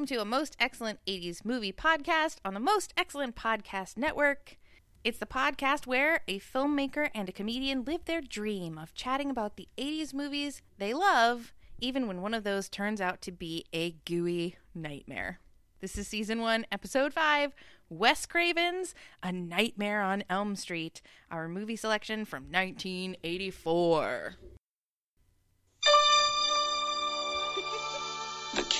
[0.00, 4.56] welcome to a Most Excellent 80s Movie Podcast on the Most Excellent Podcast Network.
[5.04, 9.56] It's the podcast where a filmmaker and a comedian live their dream of chatting about
[9.56, 13.90] the 80s movies they love, even when one of those turns out to be a
[14.06, 15.38] gooey nightmare.
[15.82, 17.52] This is season one, episode five
[17.90, 24.36] Wes Craven's A Nightmare on Elm Street, our movie selection from 1984.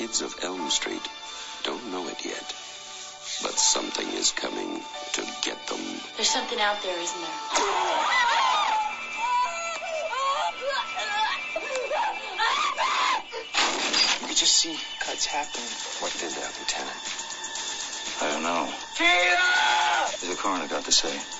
[0.00, 1.06] The kids of Elm Street
[1.62, 2.54] don't know it yet,
[3.42, 4.80] but something is coming
[5.12, 5.78] to get them.
[6.16, 7.28] There's something out there, isn't there?
[14.22, 15.68] You could just see cuts happening.
[16.00, 17.02] What did that, Lieutenant?
[18.22, 18.72] I don't know.
[20.16, 21.39] What the coroner got to say?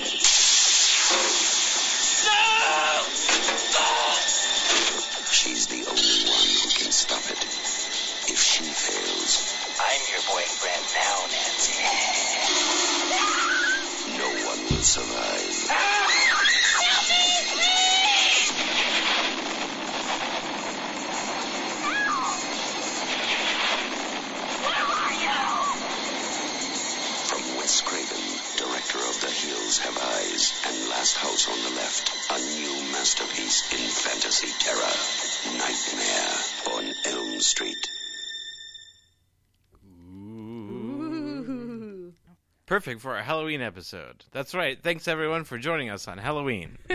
[42.91, 44.25] Perfect for a Halloween episode.
[44.31, 44.77] That's right.
[44.81, 46.77] Thanks everyone for joining us on Halloween.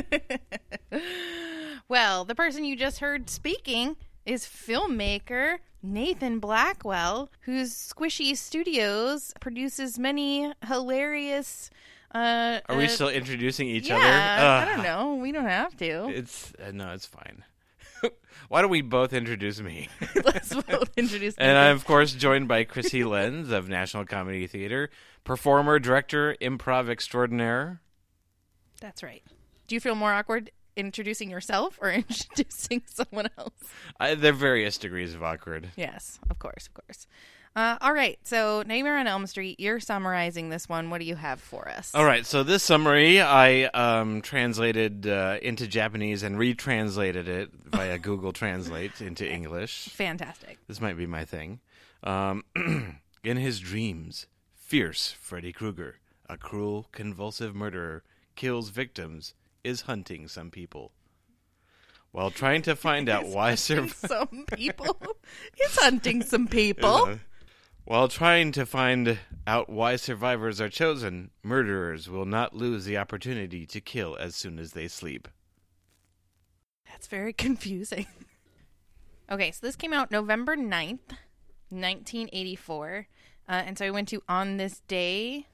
[1.89, 9.97] Well, the person you just heard speaking is filmmaker Nathan Blackwell, whose Squishy Studios produces
[9.97, 11.71] many hilarious.
[12.13, 14.73] Uh, Are we uh, still introducing each yeah, other?
[14.73, 15.15] I don't know.
[15.15, 16.09] We don't have to.
[16.09, 17.45] It's uh, no, it's fine.
[18.49, 19.89] Why don't we both introduce me?
[20.25, 21.37] Let's both introduce.
[21.37, 21.57] and.
[21.57, 24.91] I'm of course joined by Chrissy Lenz of National Comedy Theater,
[25.27, 27.83] performer, director, improv extraordinaire.
[28.81, 29.23] That's right.
[29.67, 33.53] Do you feel more awkward introducing yourself or introducing someone else?
[34.01, 35.73] I, there are various degrees of awkward.
[35.77, 37.07] Yes, of course, of course.
[37.57, 38.19] Uh, all right.
[38.23, 39.59] So, Nightmare on Elm Street.
[39.59, 40.91] You're summarizing this one.
[40.91, 41.91] What do you have for us?
[41.95, 47.99] All right, so this summary I um, translated uh, into Japanese and retranslated it via
[48.03, 49.89] Google Translate into English.
[49.95, 50.59] Fantastic.
[50.69, 51.61] This might be my thing.
[52.05, 52.45] Um,
[53.25, 54.27] in his dreams,
[54.66, 58.03] fierce Freddy Krueger, a cruel, convulsive murderer,
[58.34, 59.32] kills victims,
[59.62, 60.91] is hunting some people.
[62.10, 64.99] While trying to find out why sur- some people.
[65.56, 67.21] He's hunting some people.
[67.84, 73.66] while trying to find out why survivors are chosen, murderers will not lose the opportunity
[73.66, 75.28] to kill as soon as they sleep.
[76.91, 78.06] That's very confusing.
[79.31, 81.15] okay, so this came out November 9th,
[81.69, 83.06] 1984.
[83.49, 85.45] Uh, and so I went to onthisday.com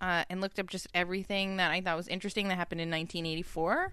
[0.00, 3.92] uh, and looked up just everything that I thought was interesting that happened in 1984.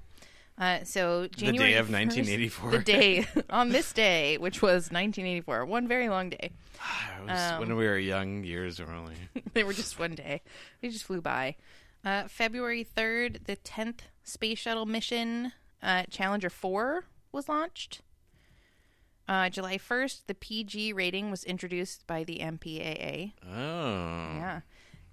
[0.57, 2.71] Uh, so January the day of 1st 1984.
[2.71, 6.51] The day on this day, which was 1984, one very long day.
[7.21, 9.15] It was when we were young, years were only.
[9.53, 10.41] they were just one day.
[10.81, 11.55] They just flew by.
[12.03, 15.51] Uh, February 3rd, the 10th Space Shuttle mission,
[15.83, 18.01] uh, Challenger 4, was launched.
[19.29, 23.33] Uh, July 1st, the PG rating was introduced by the MPAA.
[23.45, 24.35] Oh.
[24.35, 24.61] Yeah.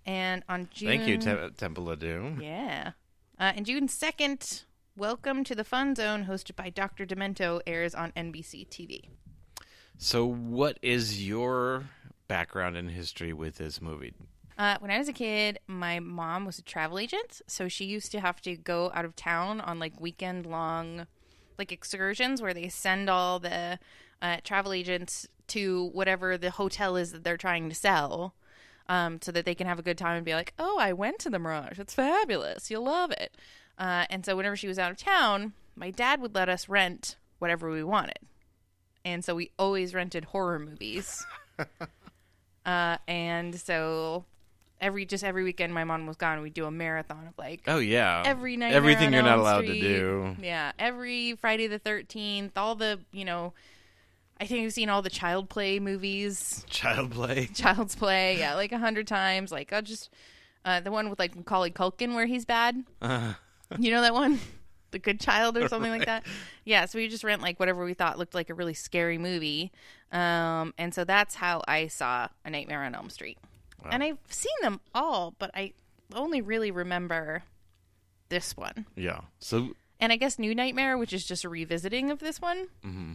[0.07, 0.89] And on June.
[0.89, 2.41] Thank you, Te- Temple of Doom.
[2.41, 2.93] Yeah.
[3.39, 4.65] Uh, and June 2nd,
[4.97, 7.05] Welcome to the Fun Zone, hosted by Dr.
[7.05, 9.11] Demento, airs on NBC TV.
[9.99, 11.91] So, what is your
[12.27, 14.15] background and history with this movie?
[14.57, 18.11] Uh, when I was a kid, my mom was a travel agent, so she used
[18.13, 21.07] to have to go out of town on like weekend long,
[21.59, 23.79] like excursions where they send all the
[24.23, 28.35] uh, travel agents to whatever the hotel is that they're trying to sell,
[28.89, 31.19] um, so that they can have a good time and be like, "Oh, I went
[31.21, 31.79] to the Mirage.
[31.79, 32.71] It's fabulous.
[32.71, 33.37] You'll love it."
[33.79, 37.17] Uh, and so whenever she was out of town, my dad would let us rent
[37.39, 38.19] whatever we wanted,
[39.05, 41.25] and so we always rented horror movies.
[42.65, 44.25] uh, and so
[44.81, 47.79] every just every weekend my mom was gone, we'd do a marathon of like Oh
[47.79, 48.73] yeah, every night.
[48.73, 49.81] everything you're not allowed Street.
[49.81, 50.37] to do.
[50.43, 53.53] Yeah, every Friday the Thirteenth, all the you know
[54.39, 56.65] I think I've seen all the Child Play movies.
[56.69, 57.47] Child play.
[57.55, 59.51] Child's Play, yeah, like a hundred times.
[59.51, 60.11] Like I'll just
[60.65, 62.85] uh, the one with like Macaulay Culkin where he's bad.
[63.79, 64.39] You know that one,
[64.91, 66.25] The Good Child or something like that.
[66.65, 69.71] Yeah, so we just rent like whatever we thought looked like a really scary movie,
[70.11, 73.39] um, and so that's how I saw A Nightmare on Elm Street.
[73.89, 75.75] And I've seen them all, but I
[76.13, 77.45] only really remember
[78.31, 78.87] this one.
[78.97, 79.21] Yeah.
[79.39, 82.67] So And I guess New Nightmare, which is just a revisiting of this one.
[82.85, 83.13] Mm-hmm.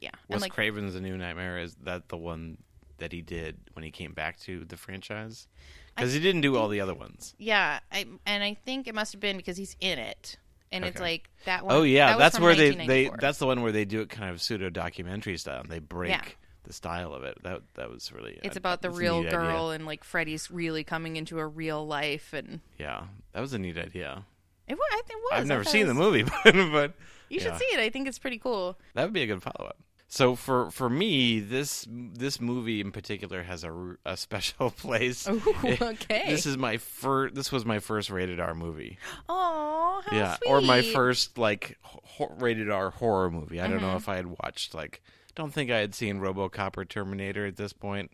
[0.00, 2.56] Yeah, Wes like Craven's A New Nightmare is that the one
[2.98, 5.46] that he did when he came back to the franchise?
[5.94, 7.34] Because he didn't do all the other ones.
[7.38, 10.38] Yeah, I and I think it must have been because he's in it,
[10.72, 11.76] and it's like that oh, one.
[11.76, 14.30] Oh yeah, that that's where they they that's the one where they do it kind
[14.30, 15.62] of pseudo documentary style.
[15.68, 16.22] They break Yeah.
[16.64, 17.42] the style of it.
[17.42, 19.74] That that was really It's about the real girl idea.
[19.76, 23.76] and like Freddy's really coming into a real life, and Yeah, that was a neat
[23.76, 24.24] idea.
[24.68, 24.88] it was.
[24.92, 25.40] I think it was.
[25.40, 26.94] I've never seen it the movie, but, but
[27.28, 27.80] You should see it.
[27.80, 28.78] I think it's pretty cool.
[28.94, 29.78] That would be a good follow up.
[30.12, 35.28] So for for me, this this movie in particular has a, a special place.
[35.28, 36.24] Ooh, okay.
[36.26, 37.36] This is my first.
[37.36, 38.98] This was my first rated R movie.
[39.28, 40.50] Oh, yeah, sweet.
[40.50, 43.60] or my first like ho- rated R horror movie.
[43.60, 43.86] I don't Mm-hmm.
[43.86, 45.00] know if I had watched like.
[45.36, 48.10] Don't think I had seen RoboCop or Terminator at this point.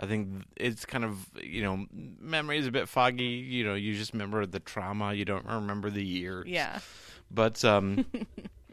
[0.00, 1.84] I think it's kind of you know
[2.20, 3.24] memory is a bit foggy.
[3.24, 5.12] You know, you just remember the trauma.
[5.12, 6.42] You don't remember the year.
[6.46, 6.78] Yeah.
[7.30, 8.06] But um,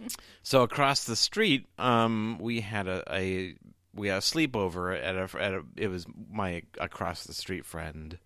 [0.44, 3.56] so across the street, um, we had a, a
[3.94, 5.64] we had a sleepover at a at a.
[5.76, 8.18] It was my across the street friend.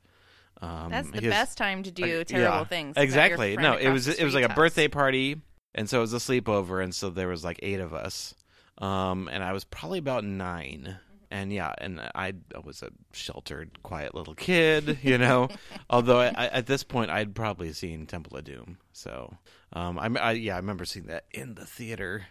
[0.62, 2.92] Um, That's the his- best time to do like, terrible yeah, things.
[2.92, 3.57] is at your Exactly.
[3.57, 5.42] No, it was it was like street's a birthday party,
[5.74, 8.36] and so it was a sleepover, and so there was like eight of us,
[8.77, 10.98] um, and I was probably about nine.
[11.31, 15.50] And yeah, and I, I was a sheltered, quiet little kid, you know.
[15.89, 19.36] Although I, I, at this point, I'd probably seen Temple of Doom, so
[19.75, 22.25] um, I, I yeah, I remember seeing that in the theater,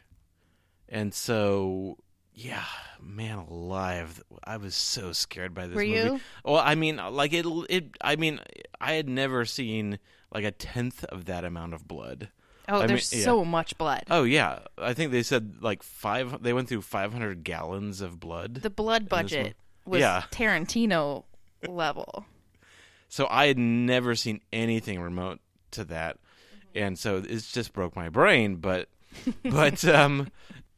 [0.88, 1.98] and so
[2.32, 2.64] yeah,
[3.00, 5.94] man alive, I was so scared by this Were movie.
[5.96, 6.20] you?
[6.44, 7.46] Well, I mean, like it.
[7.70, 7.84] It.
[8.00, 8.40] I mean,
[8.80, 9.98] I had never seen
[10.32, 12.30] like a tenth of that amount of blood.
[12.66, 13.24] Oh, I there's mean, yeah.
[13.26, 14.04] so much blood.
[14.10, 16.42] Oh yeah, I think they said like five.
[16.42, 18.54] They went through five hundred gallons of blood.
[18.56, 19.54] the blood budget
[19.84, 20.22] was Yeah.
[20.30, 21.24] Tarantino
[21.68, 22.24] level.
[23.10, 25.40] so I had never seen anything remote
[25.72, 26.16] to that,
[26.74, 28.56] and so it just broke my brain.
[28.56, 28.88] But,
[29.44, 30.28] but um,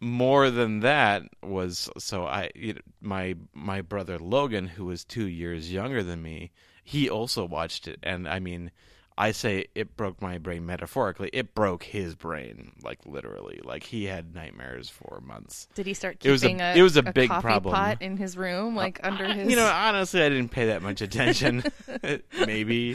[0.01, 5.27] more than that was so I you know, my my brother Logan, who was two
[5.27, 6.51] years younger than me,
[6.85, 8.71] he also watched it, and I mean.
[9.19, 11.31] I say it broke my brain metaphorically.
[11.33, 13.63] It broke his brain, like literally.
[13.65, 15.69] Like he had nightmares for months.
[15.75, 17.75] Did he start It was a- keeping a, it was a big problem.
[17.75, 19.49] pot in his room, like under his?
[19.49, 21.65] You know, honestly, I didn't pay that much attention.
[22.47, 22.95] Maybe.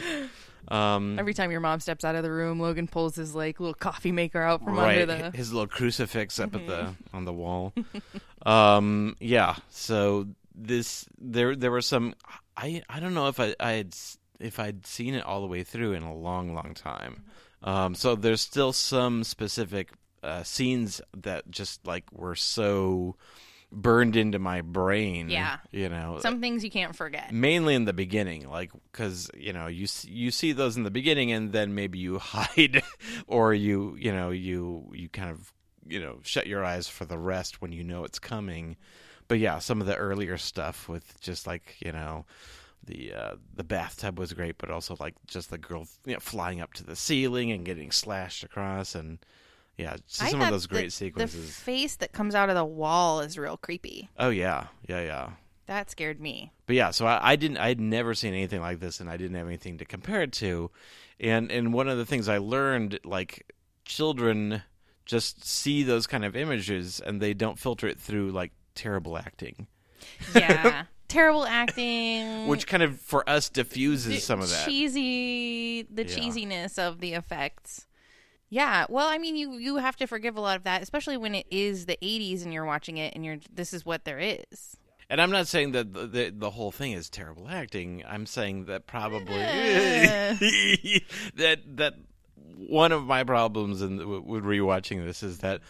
[0.68, 3.74] Um, Every time your mom steps out of the room, Logan pulls his like little
[3.74, 5.36] coffee maker out from right, under the.
[5.36, 7.72] his little crucifix up at the on the wall.
[8.46, 9.56] um, yeah.
[9.68, 12.14] So this there there were some.
[12.56, 13.94] I I don't know if I I had
[14.38, 17.24] if I'd seen it all the way through in a long long time.
[17.62, 19.90] Um, so there's still some specific
[20.22, 23.16] uh, scenes that just like were so
[23.72, 25.30] burned into my brain.
[25.30, 25.56] Yeah.
[25.70, 27.32] you know, Some things you can't forget.
[27.32, 31.32] mainly in the beginning like because you know you you see those in the beginning
[31.32, 32.82] and then maybe you hide
[33.26, 35.52] or you you know you you kind of
[35.88, 38.76] you know shut your eyes for the rest when you know it's coming
[39.26, 42.24] but yeah some of the earlier stuff with just like you know
[42.84, 46.60] the uh, the bathtub was great but also like just the girl you know, flying
[46.60, 49.18] up to the ceiling and getting slashed across and
[49.78, 53.20] yeah some of those great the- sequences The face that comes out of the wall
[53.20, 54.08] is real creepy.
[54.18, 55.30] oh yeah yeah yeah
[55.66, 56.52] That scared me.
[56.66, 59.16] but yeah, so I, I didn't, I had never seen anything like this, and I
[59.16, 60.70] didn't have anything to compare it to.
[61.20, 63.46] And and one of the things I learned, like
[63.84, 64.62] children
[65.06, 69.66] just see those kind of images, and they don't filter it through like terrible acting,
[70.34, 70.84] Yeah.
[71.08, 72.46] Terrible acting.
[72.48, 74.66] which kind of for us diffuses the some of that.
[74.66, 76.08] cheesy the Yeah.
[76.16, 77.86] cheesiness of the effects
[78.52, 81.34] yeah well i mean you you have to forgive a lot of that especially when
[81.34, 84.76] it is the 80s and you're watching it and you're this is what there is
[85.08, 88.02] And I'm not saying that the, the the whole thing is terrible acting.
[88.06, 90.36] I'm saying that probably Eh.
[91.36, 91.94] that that
[92.56, 95.60] one of my problems in with rewatching this is that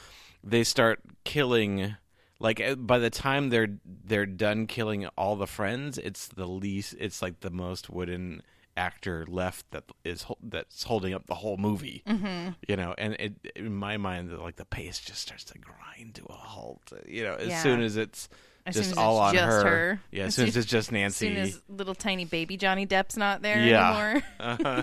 [0.45, 1.97] they start killing
[2.39, 6.95] like uh, by the time they're they're done killing all the friends, it's the least.
[6.99, 8.43] It's like the most wooden
[8.77, 12.03] actor left that is that's holding up the whole movie.
[12.07, 12.51] Mm-hmm.
[12.69, 16.25] You know, and it in my mind, like the pace just starts to grind to
[16.29, 16.93] a halt.
[17.07, 17.63] You know, as Yeah.
[17.63, 18.29] soon as it's
[18.65, 19.69] As just soon as all it's on just her.
[19.71, 20.01] her.
[20.11, 21.29] Yeah, as As soon as it's just Nancy.
[21.37, 23.91] as soon as little tiny baby johnny depp's not there Yeah.
[23.91, 24.83] anymore Uh-huh.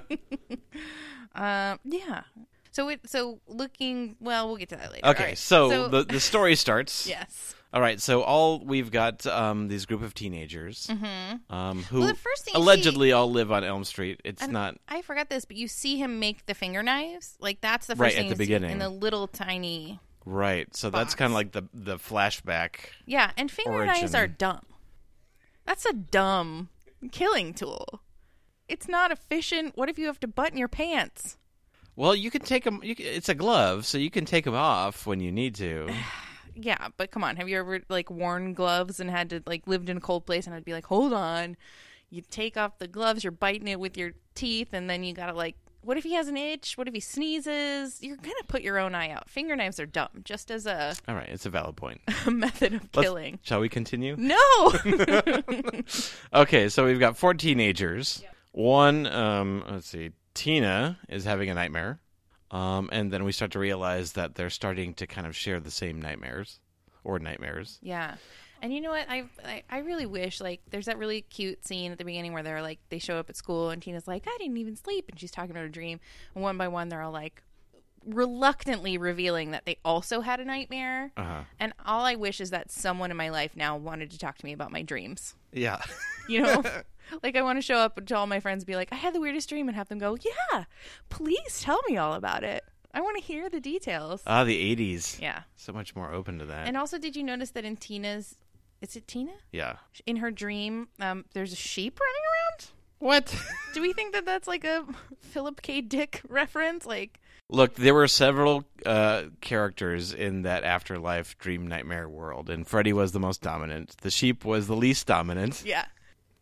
[1.35, 2.21] um yeah
[2.71, 5.07] So it so looking well, we'll get to that later.
[5.07, 5.37] Okay, right.
[5.37, 7.07] so, the the story starts.
[7.07, 7.55] yes.
[7.71, 10.89] All right, so all we've got um, these group of teenagers
[11.49, 14.21] um, who Well, the first thing you allegedly all live on Elm Street.
[14.25, 17.35] It's not I forgot this, but you see him make the finger knives.
[17.39, 18.71] Like that's the first Right, thing at the see beginning.
[18.71, 19.99] in the little tiny.
[20.25, 20.75] right.
[20.75, 22.71] So that's kind of like the the flashback.
[23.05, 24.65] Yeah, and finger knives are dumb.
[25.65, 26.69] That's a dumb
[27.11, 28.01] killing tool.
[28.67, 29.77] It's not efficient.
[29.77, 31.37] What if you have to button your pants?
[31.95, 32.79] Well, you can take them.
[32.81, 35.93] You can, it's a glove, so you can take them off when you need to.
[36.61, 37.35] Yeah, but come on.
[37.37, 40.45] Have you ever like worn gloves and had to like lived in a cold place
[40.45, 41.55] and I'd be like, hold on.
[42.09, 45.33] You take off the gloves, you're biting it with your teeth, and then you gotta
[45.33, 46.77] like what if he has an itch?
[46.77, 47.99] What if he sneezes?
[48.01, 49.29] You're gonna put your own eye out.
[49.29, 52.01] Finger knives are dumb, just as a, All right, it's a valid point.
[52.25, 53.39] a method of Let's- killing.
[53.43, 54.15] Shall we continue?
[54.17, 54.73] No.
[56.33, 58.23] Okay, so we've got four teenagers.
[58.51, 61.99] One, um, let's see, Tina is having a nightmare,
[62.51, 65.71] um, and then we start to realize that they're starting to kind of share the
[65.71, 66.59] same nightmares
[67.03, 67.79] or nightmares.
[67.81, 68.15] yeah.
[68.61, 69.05] And you know what?
[69.09, 72.43] I, I I really wish like there's that really cute scene at the beginning where
[72.43, 75.17] they're like they show up at school and Tina's like I didn't even sleep and
[75.17, 76.01] she's talking about her dream
[76.35, 77.41] and one by one they're all like
[78.05, 81.11] reluctantly revealing that they also had a nightmare.
[81.17, 81.41] Uh-huh.
[81.59, 84.45] And all I wish is that someone in my life now wanted to talk to
[84.45, 85.35] me about my dreams.
[85.51, 85.81] Yeah.
[86.27, 86.63] You know?
[87.23, 89.13] like I want to show up to all my friends and be like, I had
[89.13, 90.17] the weirdest dream and have them go,
[90.51, 90.65] Yeah,
[91.09, 92.63] please tell me all about it.
[92.93, 94.21] I want to hear the details.
[94.25, 95.21] ah, the 80s.
[95.21, 95.41] yeah.
[95.55, 96.67] So much more open to that.
[96.67, 98.35] And also did you notice that in Tina's
[98.81, 99.33] is it Tina?
[99.51, 99.75] yeah.
[100.05, 102.71] In her dream, um, there's a sheep running around?
[102.99, 103.35] What?
[103.73, 104.85] Do we think that that's like a
[105.21, 105.81] Philip K.
[105.81, 106.85] Dick reference?
[106.85, 112.93] Like, Look, there were several uh, characters in that afterlife dream nightmare world, and Freddy
[112.93, 113.95] was the most dominant.
[114.01, 115.63] The sheep was the least dominant.
[115.65, 115.85] yeah.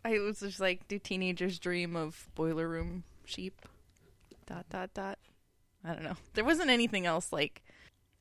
[0.08, 3.62] I was just like, do teenagers dream of boiler room sheep?
[4.46, 5.20] Dot dot dot.
[5.84, 6.16] I don't know.
[6.34, 7.62] There wasn't anything else like,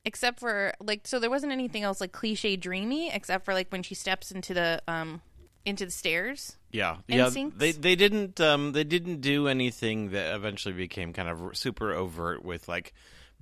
[0.03, 3.83] except for like, so there wasn't anything else like cliche dreamy, except for like when
[3.83, 5.21] she steps into the um
[5.65, 6.57] into the stairs.
[6.71, 7.25] Yeah, yeah.
[7.25, 7.57] Instincts?
[7.57, 12.43] They they didn't um they didn't do anything that eventually became kind of super overt
[12.43, 12.93] with like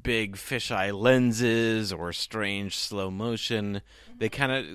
[0.03, 3.81] big fisheye lenses or strange slow motion.
[4.19, 4.65] They kind of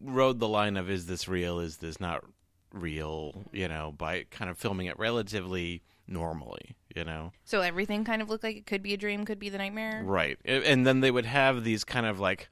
[0.00, 1.58] rode the line of is this real?
[1.58, 2.24] Is this not
[2.76, 3.44] real?
[3.52, 6.76] You know, by kind of filming it relatively normally.
[6.94, 7.32] You know.
[7.44, 10.02] So everything kind of looked like it could be a dream, could be the nightmare.
[10.04, 10.38] Right.
[10.44, 12.48] And then they would have these kind of like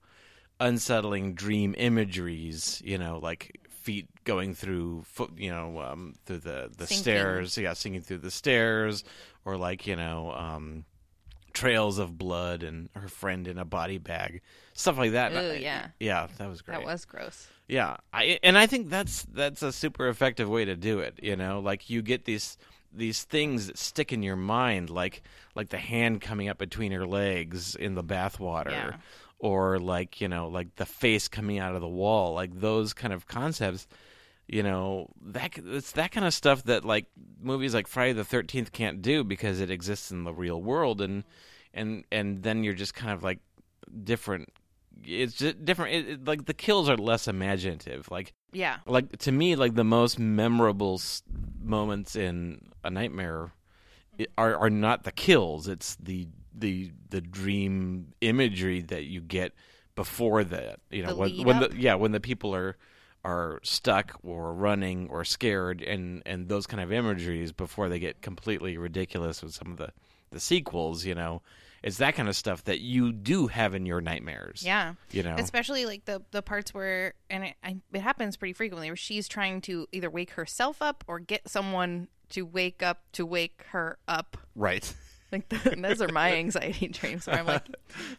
[0.61, 6.71] unsettling dream imageries, you know, like feet going through foot, you know, um, through the
[6.77, 7.03] the Sinking.
[7.03, 9.05] stairs, yeah, sinking through the stairs
[9.45, 10.85] or like, you know, um
[11.53, 14.43] trails of blood and her friend in a body bag.
[14.75, 15.33] Stuff like that.
[15.33, 15.89] Ooh, yeah.
[16.01, 16.79] Yeah, that was great.
[16.79, 17.49] That was gross.
[17.69, 21.19] Yeah, I and I think that's that's a super effective way to do it.
[21.23, 22.59] You know, like you get these
[22.93, 25.23] these things that stick in your mind, like
[25.55, 28.97] like the hand coming up between her legs in the bathwater, Yeah.
[29.39, 33.13] or like you know, like the face coming out of the wall, like those kind
[33.13, 33.87] of concepts.
[34.47, 37.07] You know, that it's that kind of stuff that like
[37.41, 41.25] movies like Friday the Thirteenth can't do because it exists in the real world, and
[41.73, 43.39] and and then you're just kind of like
[44.03, 44.51] different.
[45.05, 45.95] It's just different.
[45.95, 48.11] It, it- like the kills are less imaginative.
[48.11, 48.79] Like Yeah.
[48.87, 51.23] like to me like the most memorable s-
[51.63, 53.53] moments in a nightmare
[54.39, 59.53] are are not the kills it's the the the dream imagery that you get
[59.97, 62.77] before that you know The when, when the yeah when the people are
[63.25, 68.23] are stuck or running or scared and and those kind of imageries before they get
[68.23, 69.91] completely ridiculous with some of the
[70.31, 71.43] the sequels you know
[71.85, 74.95] it's that kind of stuff that you do have in your nightmares Yeah.
[75.13, 78.89] you know Especially like the the parts where, and it, I, it happens pretty frequently,
[78.89, 83.25] where she's trying to either wake herself up or get someone to wake up to
[83.27, 84.37] wake her up.
[84.57, 84.93] right
[85.33, 87.67] Like the, those are my anxiety dreams, where I'm like,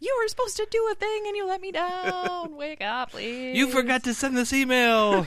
[0.01, 2.57] "You were supposed to do a thing and you let me down.
[2.57, 3.55] Wake up, please.
[3.55, 5.25] you forgot to send this email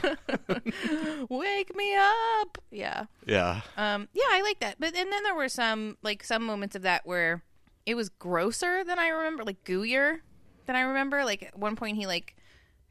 [1.30, 3.04] Wake me up." Yeah.
[3.26, 4.76] yeah Um, yeah, I like that.
[4.78, 7.42] But and then there were some like some moments of that where
[7.88, 10.18] it was grosser than I remember, like gooier
[10.66, 11.24] than I remember.
[11.24, 12.36] Like at one point he like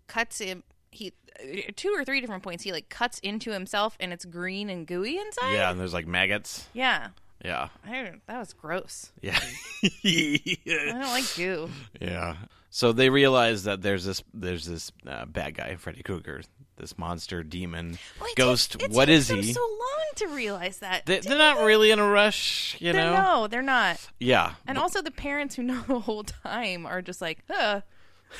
[0.08, 4.12] cuts him he uh, two or three different points he like cuts into himself and
[4.12, 5.54] it's green and gooey inside.
[5.54, 6.68] Yeah, and there's like maggots.
[6.74, 7.10] Yeah.
[7.46, 7.68] Yeah.
[7.86, 9.12] I don't, that was gross.
[9.22, 9.39] Yeah.
[9.84, 11.70] I don't like goo.
[12.01, 12.38] yeah.
[12.72, 16.42] So they realize that there's this there's this uh, bad guy, Freddy Krueger,
[16.77, 18.72] this monster demon Well, it ghost.
[18.74, 19.53] takes- it what takes is he?
[19.53, 21.05] So long to realize that.
[21.05, 23.22] they, they're not really in a rush, you They're- know.
[23.41, 24.00] no, they're not.
[24.19, 24.53] Yeah.
[24.65, 27.39] And also the parents who know the whole time are just like,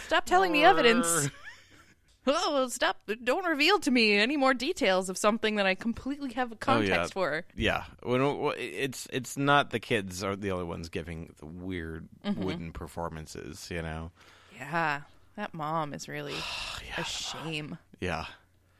[0.08, 1.30] stop telling me evidence.
[2.28, 2.98] oh, stop!
[3.24, 7.14] Don't reveal to me any more details of something that I completely have a context
[7.14, 7.46] for.
[7.56, 12.08] Yeah, when when- it's it's not the kids are the only ones giving the weird
[12.26, 12.44] Mm-hmm.
[12.44, 13.70] wooden performances.
[13.72, 14.12] You know,
[14.58, 15.02] Yeah,
[15.38, 16.36] that mom is really
[16.98, 17.78] a shame.
[18.02, 18.26] yeah.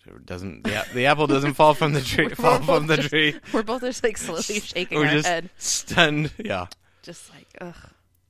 [0.06, 2.30] It doesn't the, the apple doesn't fall from the tree?
[2.36, 3.36] fall We're from the both just- tree?
[3.54, 6.32] We're both just like slowly shaking Or our just head, stunned?
[6.38, 6.68] Yeah.
[7.02, 7.76] just like ugh.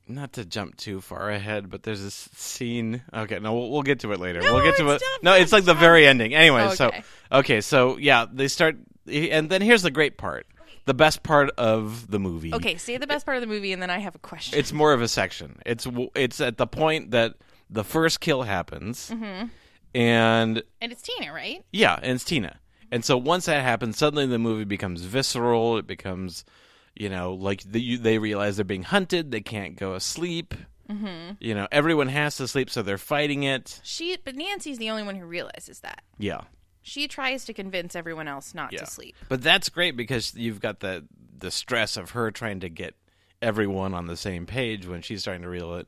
[0.07, 3.01] Not to jump too far ahead, but there's this scene.
[3.13, 4.41] Okay, no, we'll, we'll get to it later.
[4.41, 5.03] No, we'll get to it.
[5.21, 6.33] No, it's like the very ending.
[6.33, 6.75] Anyway, Okay.
[6.75, 6.91] so
[7.31, 10.47] okay, so yeah, they start, and then here's the great part,
[10.85, 12.53] the best part of the movie.
[12.55, 14.57] Okay, say the best part of the movie, and then I have a question.
[14.57, 15.59] it's more of a section.
[15.65, 17.33] It's it's at the point that
[17.69, 19.47] the first kill happens, Mm-hmm.
[19.95, 21.63] and and it's Tina, right?
[21.71, 22.59] yeah, and it's Tina.
[22.91, 25.77] And so once that happens, suddenly the movie becomes visceral.
[25.77, 26.45] It becomes,
[26.95, 29.29] you know, like the, you, they realize they're being hunted.
[29.31, 30.53] They can't go asleep.
[30.89, 31.33] Mm-hmm.
[31.41, 33.81] You know, everyone has to sleep, so they're fighting it.
[33.83, 36.01] She, but Nancy's the only one who realizes that.
[36.17, 36.41] Yeah,
[36.81, 38.79] She tries to convince everyone else not yeah.
[38.79, 39.13] to sleep.
[39.27, 41.05] But that's great because you've got the
[41.39, 42.95] the stress of her trying to get
[43.41, 45.87] everyone on the same page when she's starting to reel it,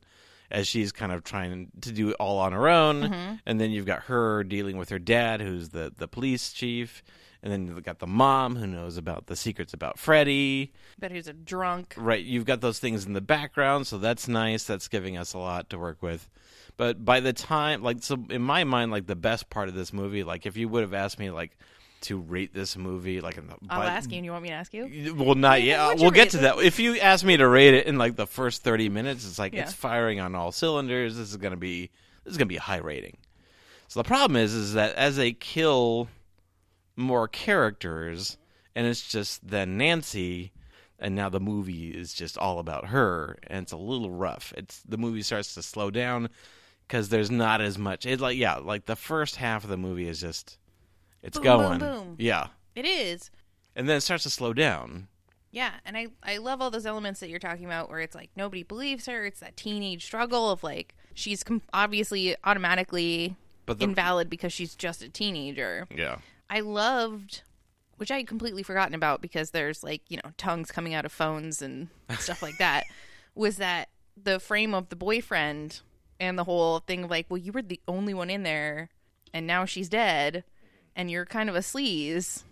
[0.51, 3.03] as she's kind of trying to do it all on her own.
[3.03, 3.35] Mm-hmm.
[3.45, 7.03] And then you've got her dealing with her dad, who's the the police chief.
[7.41, 10.73] And then you've got the mom who knows about the secrets about Freddy.
[10.99, 11.93] But who's a drunk?
[11.95, 14.65] Right, you've got those things in the background, so that's nice.
[14.65, 16.27] That's giving us a lot to work with.
[16.75, 19.93] But by the time, like, so in my mind, like the best part of this
[19.93, 21.57] movie, like if you would have asked me, like,
[22.01, 24.49] to rate this movie, like, in the, I'll by- ask you, and you want me
[24.49, 25.13] to ask you?
[25.17, 25.97] Well, not yet.
[25.97, 26.59] We'll get to that.
[26.59, 29.53] If you ask me to rate it in like the first thirty minutes, it's like
[29.53, 29.63] Yeah.
[29.63, 31.17] it's firing on all cylinders.
[31.17, 31.89] This is gonna be
[32.23, 33.17] this is gonna be a high rating.
[33.87, 36.07] So the problem is, is that as they kill
[36.95, 38.37] more characters,
[38.75, 40.51] and it's just then Nancy,
[40.99, 44.53] and now the movie is just all about her, and it's a little rough.
[44.57, 46.29] It's the movie starts to slow down
[46.87, 48.05] because there's not as much.
[48.05, 50.57] It's like yeah, like the first half of the movie is just
[51.23, 52.15] it's Boom, boom, going, boom.
[52.17, 53.29] yeah, It is.
[53.75, 55.07] and then it starts to slow down.
[55.51, 58.29] Yeah, and I I love all those elements that you're talking about where it's like
[58.35, 59.25] nobody believes her.
[59.25, 64.75] It's that teenage struggle of like she's com- obviously automatically But the- invalid because she's
[64.75, 65.87] just a teenager.
[65.95, 66.17] Yeah.
[66.49, 67.41] I loved
[67.97, 71.11] which I had completely forgotten about because there's like, you know, tongues coming out of
[71.11, 71.89] phones and
[72.19, 72.85] stuff like that
[73.35, 73.89] was that
[74.21, 75.81] the frame of the boyfriend
[76.19, 78.87] and the whole thing of like, well, you were the only one in there
[79.33, 80.43] and now she's dead
[80.99, 82.43] and you're kind of a sleaze.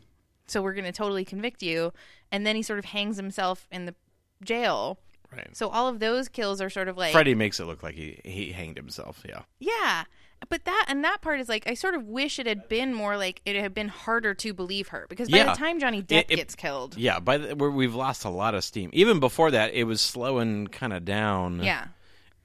[0.48, 1.92] So we're going to totally convict you.
[2.32, 3.96] And then he sort of hangs himself in the
[4.44, 4.98] jail.
[5.36, 5.50] Right.
[5.56, 8.22] So all of those kills are sort of like Freddy makes it look like he
[8.24, 9.24] he hanged himself.
[9.28, 9.42] Yeah.
[9.60, 10.06] yeah.
[10.50, 13.18] But that and that part is like I sort of wish it had been more
[13.18, 15.52] like it had been harder to believe her because by Yeah.
[15.52, 17.20] the time Johnny Depp It- it- gets killed, Yeah.
[17.20, 18.90] By the, we're, we've lost a lot of steam.
[18.94, 21.62] Even before that, it was slowing kind of down.
[21.62, 21.88] yeah,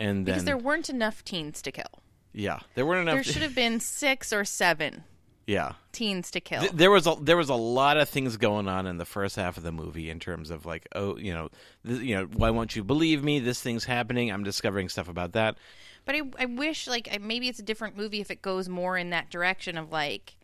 [0.01, 2.03] And then because there weren't enough teens to kill.
[2.33, 3.23] yeah, there weren't enough.
[3.25, 5.05] There should have been six or seven
[5.47, 5.73] yeah.
[5.93, 6.61] teens to kill.
[6.61, 9.37] Th- There was a there was a lot of things going on in the first
[9.37, 11.49] half of the movie in terms of like oh you know
[11.87, 15.33] th- you know why won't you believe me this thing's happening I'm discovering stuff about
[15.33, 15.57] that
[16.05, 18.97] But I, I wish like I, maybe it's a different movie if it goes more
[18.97, 20.37] in that direction of like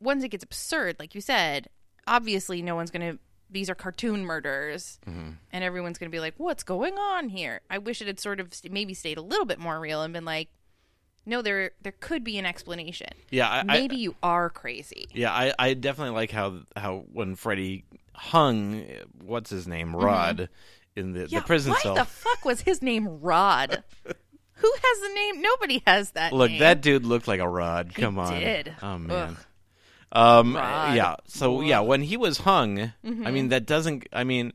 [0.00, 1.68] once it gets absurd, like you said,
[2.06, 3.18] obviously no one's gonna.
[3.50, 5.30] These are cartoon murders, Mm-hmm.
[5.52, 8.52] and everyone's gonna be like, "What's going on here?" I wish it had sort of
[8.54, 10.48] st- maybe stayed a little bit more real and been like,
[11.26, 13.08] "No, there there could be an explanation.
[13.30, 17.34] yeah I, I- Maybe you are crazy." Yeah, I, I definitely like how how when
[17.36, 18.84] Freddy hung,
[19.24, 20.48] what's his name, Rod,
[20.96, 21.34] in the, Mm-hmm.
[21.34, 21.94] Yeah, the prison why cell.
[21.94, 23.82] the fuck was his name Rod?
[24.04, 25.42] Who has the name?
[25.42, 26.32] Nobody has that.
[26.32, 26.60] Look, name.
[26.60, 27.92] that dude looked like a Rod.
[27.94, 28.74] Come on, did.
[28.82, 29.10] oh man.
[29.30, 29.36] Ugh.
[30.14, 30.94] Um, Rod.
[30.94, 31.16] yeah.
[31.26, 33.32] So yeah, when he was hung, I Mm-hmm.
[33.34, 34.06] mean that doesn't.
[34.12, 34.52] I mean,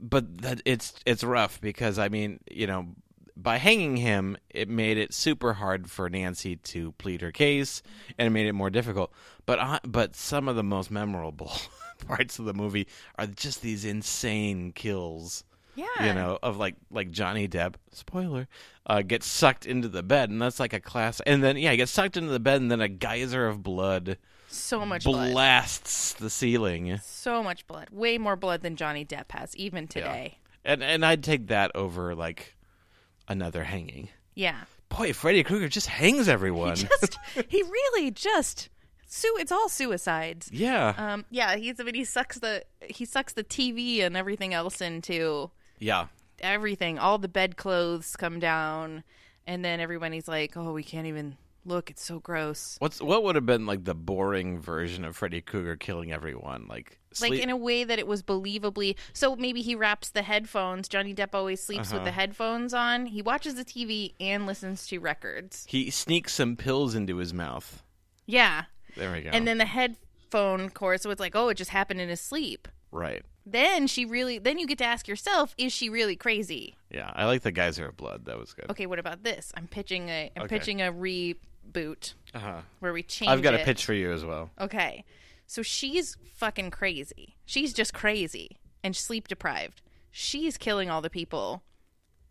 [0.00, 2.88] but that it's it's rough because I mean you know
[3.36, 7.82] by hanging him, it made it super hard for Nancy to plead her case,
[8.18, 9.12] and it made it more difficult.
[9.46, 11.52] But I, but some of the most memorable
[12.06, 12.86] parts of the movie
[13.18, 15.44] are just these insane kills.
[15.74, 15.86] Yeah.
[16.00, 18.46] You know, of like like Johnny Depp, spoiler,
[18.86, 21.20] uh, gets sucked into the bed, and that's like a class.
[21.20, 24.18] And then yeah, he gets sucked into the bed, and then a geyser of blood
[24.52, 25.32] so much blood.
[25.32, 27.00] blasts the ceiling.
[27.02, 27.88] So much blood.
[27.90, 30.38] Way more blood than Johnny Depp has, even today.
[30.64, 32.54] And and I'd take that over like
[33.28, 34.08] another hanging.
[34.34, 34.62] Yeah.
[34.88, 36.76] Boy, Freddy Krueger just hangs everyone.
[36.76, 38.68] Just he really just
[39.06, 40.50] su- it's all suicides.
[40.52, 40.94] yeah.
[40.96, 44.80] Um yeah, he's I mean he sucks the he sucks the TV and everything else
[44.80, 46.06] into yeah.
[46.40, 46.98] everything.
[46.98, 49.04] All the bedclothes come down
[49.46, 52.76] and then everybody's like, "Oh, we can't even look, it's so gross.
[52.78, 56.66] What's what would have been like the boring version of Freddy Krueger killing everyone?
[56.68, 58.96] Like Like in a way that it was believably.
[59.12, 60.88] So maybe he wraps the headphones.
[60.88, 61.98] Johnny Depp always sleeps Uh-huh.
[61.98, 63.06] with the headphones on.
[63.06, 65.66] He watches the TV and listens to records.
[65.68, 67.82] he sneaks some pills into his mouth.
[68.26, 68.64] Yeah.
[68.96, 69.30] There we go.
[69.30, 72.68] And then the headphone cord, so it's like, oh, it just happened in his sleep.
[72.90, 73.22] right.
[73.44, 76.76] Then she really, then you get to ask yourself, is she really crazy?
[76.92, 78.26] Yeah, I like the Geyser of Blood.
[78.26, 78.70] That was good.
[78.70, 79.50] Okay, what about this?
[79.56, 80.58] I'm pitching a, I'm Okay.
[80.60, 80.92] pitching a
[81.70, 82.60] reboot Uh-huh.
[82.80, 83.30] where we change.
[83.30, 84.50] I've got a pitch for you as well.
[84.60, 85.04] Okay,
[85.46, 87.36] so she's fucking crazy.
[87.44, 89.80] She's just crazy and sleep deprived.
[90.10, 91.62] She's killing all the people,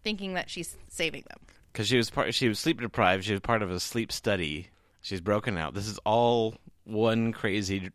[0.03, 1.39] thinking that she's saving them.
[1.71, 2.33] Because she was part.
[2.33, 3.23] She was sleep deprived.
[3.23, 4.67] She was part of a sleep study.
[5.01, 5.73] She's broken out.
[5.73, 7.89] This is all one crazy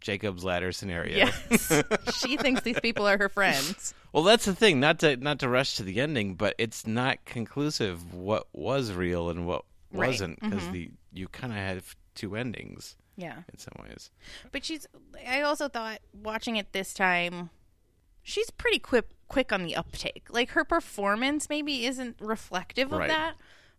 [0.00, 1.16] Jacob's ladder scenario.
[1.50, 1.82] Yes,
[2.20, 3.92] she thinks these people are her friends.
[4.12, 4.78] Well, that's the thing.
[4.80, 9.28] Not to not to rush to the ending, but it's not conclusive what was real
[9.28, 9.64] and what.
[9.92, 10.72] Wasn't because mm-hmm.
[10.72, 13.42] the you kind of have two endings Yeah.
[13.52, 14.10] in some ways.
[14.52, 14.86] But she's.
[15.26, 17.50] I also thought watching it this time,
[18.22, 20.26] she's pretty quick quick on the uptake.
[20.30, 23.08] Like her performance maybe isn't reflective of Right.
[23.08, 23.34] that,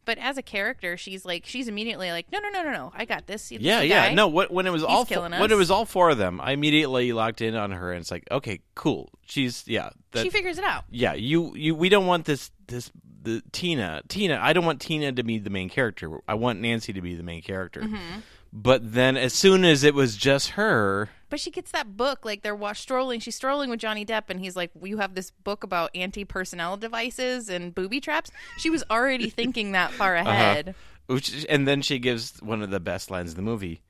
[0.06, 3.06] but as a character, she's like she's immediately like, no, no, no, no, no, I
[3.06, 3.50] got this.
[3.50, 4.14] This Yeah, yeah.
[4.14, 6.40] No, what, when it was all killing four, when it was all four of them,
[6.42, 9.10] I immediately locked in on her, and it's like, okay, cool.
[9.26, 9.90] She's yeah.
[10.14, 10.86] That, she figures it out.
[10.90, 11.14] yeah.
[11.14, 12.90] You you we don't want this this
[13.28, 14.40] the Tina Tina.
[14.42, 16.20] I don't want Tina to be the main character.
[16.28, 17.82] I want Nancy to be the main character.
[17.82, 18.20] Mm-hmm.
[18.54, 22.42] But then, as soon as it was just her, But she gets that book, like
[22.42, 23.20] they're wa- strolling.
[23.20, 27.50] She's strolling with Johnny Depp, and he's like, "You have this book about anti-personnel devices
[27.50, 30.30] and booby traps." She was already thinking that far Uh-huh.
[30.30, 30.76] ahead.
[31.08, 33.82] which and then she gives one of the best lines in the movie.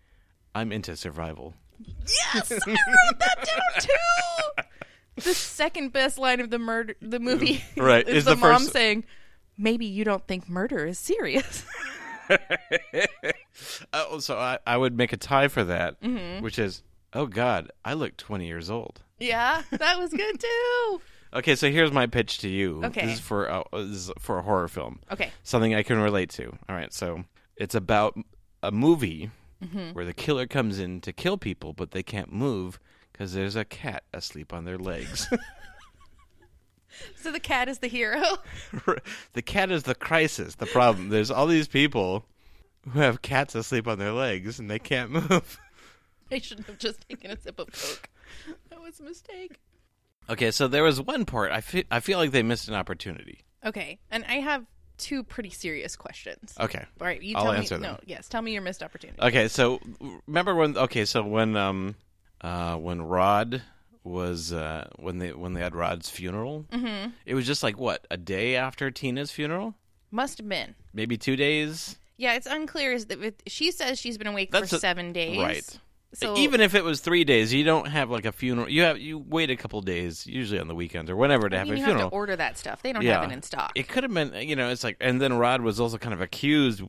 [0.56, 1.54] I'm into survival.
[2.34, 4.64] Yes, I wrote that down too.
[5.24, 8.64] The second best line of the murder, the movie, Right, is, is the, the mom
[8.64, 9.04] saying,
[9.58, 11.66] "Maybe you don't think murder is serious."
[13.94, 16.44] Oh, so I, I would make a tie for that, Mm-hmm.
[16.44, 19.02] which is, oh God, I look 20 years old.
[19.20, 21.02] yeah, that was good too.
[21.34, 22.82] Okay, so here's my pitch to you.
[22.86, 23.06] Okay.
[23.06, 25.00] This is for a, this is for a horror film.
[25.12, 26.50] Okay, Something I can relate to.
[26.70, 27.24] All right, so
[27.56, 28.18] it's about
[28.62, 29.32] a movie
[29.64, 29.94] Mm-hmm.
[29.94, 32.80] where the killer comes in to kill people, but they can't move
[33.12, 35.28] because there's a cat asleep on their legs.
[37.16, 38.22] so the cat is the hero.
[39.34, 41.10] the cat is the crisis, the problem.
[41.10, 42.26] There's all these people
[42.90, 45.60] who have cats asleep on their legs and they can't move.
[46.32, 48.10] I shouldn't have just taken a sip of Coke.
[48.70, 49.60] That was a mistake.
[50.30, 53.40] Okay, so there was one part I feel I feel like they missed an opportunity.
[53.66, 54.66] Okay, and I have
[54.98, 56.54] two pretty serious questions.
[56.60, 56.84] Okay.
[57.00, 57.84] All right, you I'll tell answer me.
[57.84, 57.94] them.
[57.94, 59.22] No, yes, tell me your missed opportunity.
[59.22, 59.80] Okay, so
[60.26, 60.78] remember when?
[60.78, 61.96] Okay, so when um,
[62.42, 63.62] uh, when Rod
[64.08, 67.10] was uh, when they when they had Rod's funeral, mm-hmm.
[67.26, 69.76] it was just like what a day after Tina's funeral,
[70.12, 70.76] Must have been.
[70.94, 71.98] maybe two days.
[72.18, 72.94] Yeah, it's unclear.
[72.94, 75.80] Is that she says she's been awake That's for a- seven days, right.
[76.14, 78.70] So Even if it was three days, you don't have like a funeral.
[78.70, 81.60] You have you wait a couple days, usually on the weekends or whenever, to I
[81.60, 82.04] have mean, a you funeral.
[82.06, 82.82] have to order that stuff.
[82.82, 83.74] They don't yeah, have it in stock.
[83.76, 86.22] It could have been, you know, it's like, and then Rod was also kind of
[86.22, 86.82] accused,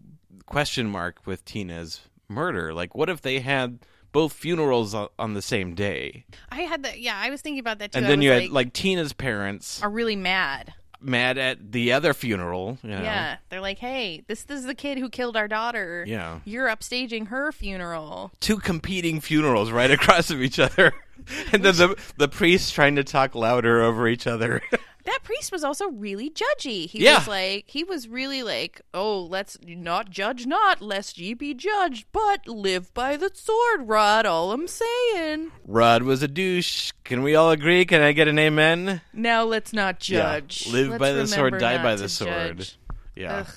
[0.47, 2.73] question mark, with Tina's murder.
[2.73, 3.81] Like, what if they had
[4.19, 6.25] both funerals on, the same day?
[6.51, 6.99] I had that.
[6.99, 7.99] Yeah, I was thinking about that too.
[7.99, 10.75] and I then you like, had like Tina's parents are really mad.
[11.01, 12.79] mad at the other funeral.
[12.83, 13.03] You know?
[13.03, 16.05] Yeah, they're like, "Hey, this, this is the kid who killed our daughter.
[16.05, 16.41] Yeah.
[16.45, 20.95] you're upstaging her funeral." Two competing funerals right across of each other,
[21.53, 24.63] and then the the priests trying to talk louder over each other.
[25.09, 26.87] That priest was also really judgy.
[26.87, 27.21] He Yeah.
[27.21, 32.05] was like, he was really like, "Oh, let's not judge, not lest ye be judged,
[32.12, 34.27] but live by the sword, Rod.
[34.27, 35.51] All I'm saying.
[35.66, 36.92] Rod was a douche.
[37.05, 37.87] Can we all agree?
[37.87, 39.01] Can I get an amen?
[39.14, 40.40] Now let's not Yeah.
[40.40, 40.66] judge.
[40.66, 42.59] Live Let's by the sword, die by the sword.
[42.59, 42.77] judge."
[43.16, 43.37] Yeah.
[43.37, 43.49] Ugh.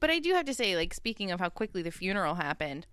[0.00, 2.86] But I do have to say, like, speaking of how quickly the funeral happened,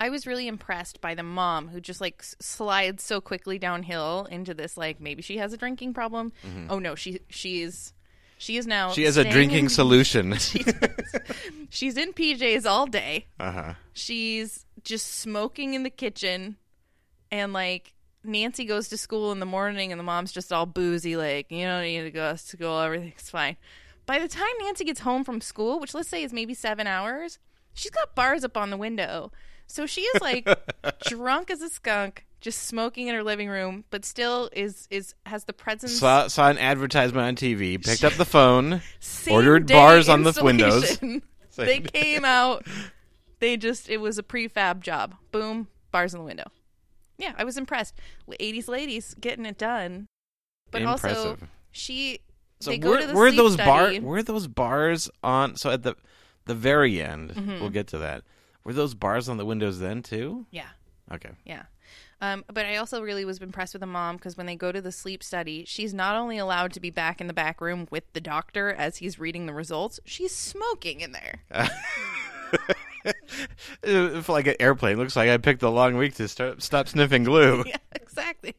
[0.00, 4.54] I was really impressed by the mom who just like slides so quickly downhill into
[4.54, 4.76] this.
[4.76, 6.32] Like, maybe she has a drinking problem.
[6.70, 7.92] Oh no, she she's
[8.38, 8.86] she is now.
[8.88, 8.94] Mm-hmm.
[8.94, 10.34] She has a drinking in- solution.
[11.70, 13.26] She's in PJs all day.
[13.38, 13.74] uh huh.
[13.92, 16.56] She's just smoking in the kitchen,
[17.30, 21.16] and like Nancy goes to school in the morning, and the mom's just all boozy,
[21.16, 23.56] like you don't need to go to school, everything's fine.
[24.06, 27.38] By the time Nancy gets home from school, which let's say is maybe seven hours,
[27.74, 29.30] she's got bars up on the window,
[29.68, 30.48] so she is like
[31.06, 35.44] drunk as a skunk, just smoking in her living room, but still is is has
[35.44, 35.92] the presence.
[35.98, 37.82] Saw saw an advertisement on TV.
[37.84, 38.80] Picked up the phone.
[39.30, 40.98] ordered bars on the windows.
[41.56, 42.66] they came out.
[43.40, 45.14] They just it was a prefab job.
[45.30, 46.50] Boom, bars in the window.
[47.18, 47.94] Yeah, I was impressed.
[48.40, 50.06] Eighties ladies getting it done,
[50.70, 51.48] but also Impressive.
[51.72, 52.20] she
[52.60, 54.00] So they go were, to the sleep those bar study.
[54.00, 55.56] were those bars on?
[55.56, 55.94] So at the
[56.46, 57.60] the very end, Mm-hmm.
[57.60, 58.22] we'll get to that.
[58.68, 60.44] Were those bars on the windows then too?
[60.50, 60.68] Yeah.
[61.10, 61.30] Okay.
[61.46, 61.62] Yeah.
[62.20, 64.82] Um, but I also really was impressed with the mom because when they go to
[64.82, 68.12] the sleep study, she's not only allowed to be back in the back room with
[68.12, 71.40] the doctor as he's reading the results, she's smoking in there.
[73.82, 77.24] If like an airplane, looks like I picked the long week to start, stop sniffing
[77.24, 77.64] glue.
[77.66, 78.54] yeah, exactly.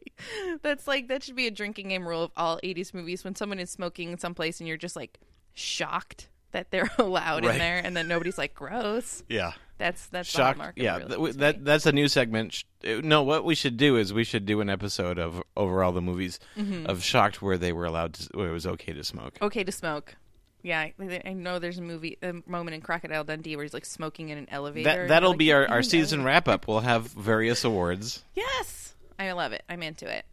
[0.63, 3.59] That's like that should be a drinking game rule of all 80s movies when someone
[3.59, 5.19] is smoking someplace and you're just like
[5.53, 7.53] shocked that they're allowed Right.
[7.53, 9.23] in there and then nobody's like gross.
[9.29, 9.51] Yeah.
[9.79, 10.73] That's that's the Shock.
[10.75, 12.63] Yeah, really th- good that that's a new segment.
[12.85, 15.91] Uh, No, what we should do is we should do an episode of over all
[15.91, 16.85] the movies Mm-hmm.
[16.85, 19.37] of Shocked where they were allowed to, where it was okay to smoke.
[19.41, 20.15] okay to smoke.
[20.61, 23.85] Yeah, I, I know there's a movie, a moment in Crocodile Dundee where he's like
[23.85, 24.83] smoking in an elevator.
[25.03, 26.67] That, that'll you're be like, our, our season wrap up.
[26.67, 28.23] We'll have various awards.
[28.35, 29.63] Yes, I love it.
[29.69, 30.25] I'm into it.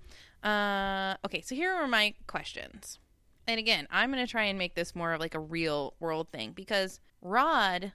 [0.43, 2.99] Uh, okay, so here are my questions.
[3.47, 6.29] And again, I'm going to try and make this more of like a real world
[6.33, 7.93] thing because Rod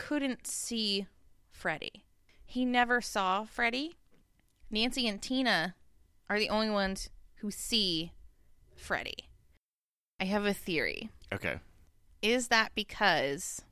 [0.00, 1.06] couldn't see
[1.52, 2.04] Freddy.
[2.44, 3.96] He never saw Freddy.
[4.70, 5.74] Nancy and Tina
[6.28, 8.12] are the only ones who see
[8.74, 9.28] Freddy.
[10.18, 11.10] I have a theory.
[11.32, 11.56] Okay.
[12.22, 13.62] Is that because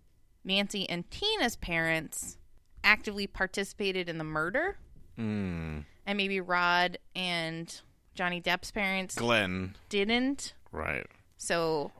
[0.44, 2.36] Nancy and Tina's parents
[2.84, 4.76] actively participated in the murder?
[5.18, 5.84] Mm.
[6.06, 7.80] and maybe Rod and
[8.14, 9.74] Johnny Depp's parents Glen.
[9.88, 11.04] didn't, Right.
[11.36, 11.90] so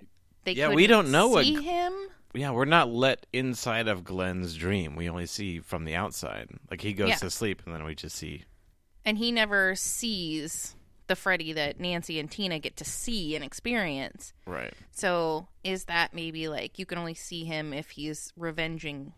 [0.45, 1.93] they Yeah, we couldn't don't know what- see him.
[2.39, 4.95] Yeah, we're not let inside of Glen's dream.
[4.97, 6.49] We only see from the outside.
[6.71, 7.17] Like he goes Yeah.
[7.17, 8.45] to sleep and then we just see.
[9.05, 10.75] and he never sees
[11.07, 14.35] the Freddy that Nancy and Tina get to see and experience.
[14.47, 14.75] Right.
[14.91, 19.15] So is that maybe like you can only see him if he's revenging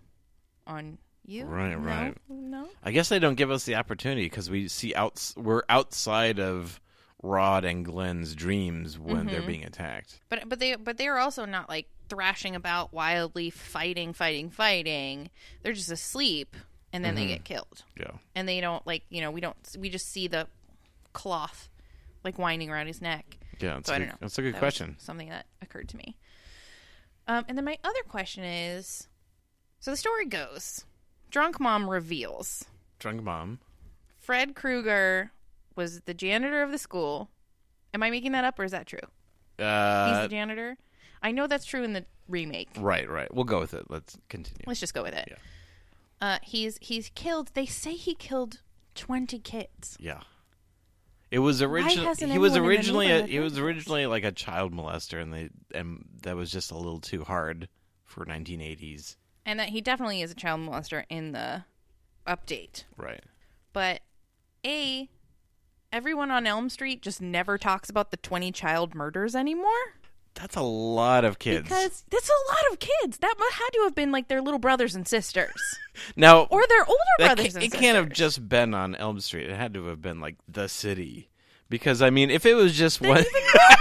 [0.66, 1.44] on you?
[1.44, 1.78] Right, No?
[1.78, 2.16] right.
[2.28, 2.68] No.
[2.85, 5.35] I guess they don't give us the opportunity because we see outs.
[5.37, 6.80] We're outside of
[7.22, 9.46] Rod and Glen's dreams when they're mm-hmm.
[9.48, 10.20] being attacked.
[10.28, 15.30] But but they but they're also not like thrashing about wildly fighting fighting fighting.
[15.62, 16.54] They're just asleep
[16.92, 17.84] and then they get killed.
[17.98, 18.10] Yeah.
[18.34, 20.46] and they don't like you know we don't we just see the
[21.12, 21.68] cloth
[22.24, 23.38] like winding around his neck.
[23.60, 24.14] Yeah, that's, So a I don't know.
[24.20, 24.96] that's a good That question.
[24.98, 26.16] something that occurred to me.
[27.28, 29.06] Um, and then my other question is,
[29.78, 30.84] so the story goes,
[31.30, 32.64] drunk mom reveals
[32.98, 33.60] Drunk mom.
[34.18, 35.30] Fred Krueger
[35.76, 37.30] was the janitor of the school.
[37.94, 38.98] Am I making that up or is that true?
[39.58, 40.76] He's Uh, the janitor.
[41.22, 42.68] I know that's true in the remake.
[42.78, 43.33] right, right.
[43.35, 43.87] We'll go with it.
[43.88, 44.64] Let's continue.
[44.66, 45.28] Let's just go with it.
[45.30, 45.37] Yeah.
[46.20, 47.50] Uh, he's he's killed.
[47.54, 48.61] They say he killed
[48.94, 49.96] twenty kids.
[50.00, 50.20] Yeah.
[51.30, 54.33] It was originally he was anyone in the originally a, he was originally like a
[54.33, 57.68] child molester and they and that was just a little too hard
[58.04, 59.14] for 1980s.
[59.46, 61.64] and that he definitely is a child molester in the
[62.26, 62.83] update.
[62.96, 63.22] Right.
[63.72, 64.00] But
[64.66, 65.09] a
[65.92, 69.94] everyone on Elm Street just never talks about the 20 child murders anymore
[70.40, 71.64] That's a lot of kids.
[71.68, 73.18] because that's a lot of kids.
[73.18, 75.55] That had to have been like their little brothers and sisters
[76.16, 77.81] now or their older brothers ca- and it sisters.
[77.81, 79.48] can't have just been on Elm Street.
[79.50, 81.29] It had to have been like the city.
[81.70, 83.24] Because I mean, if it was just one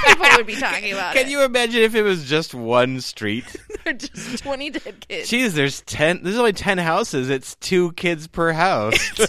[0.06, 1.32] people would be talking about Can it.
[1.32, 3.46] you imagine if it was just one street?
[3.84, 5.30] They're just 20 dead kids.
[5.30, 7.30] Jeez, there's 10 there's only 10 houses.
[7.30, 9.20] It's 2 kids per house.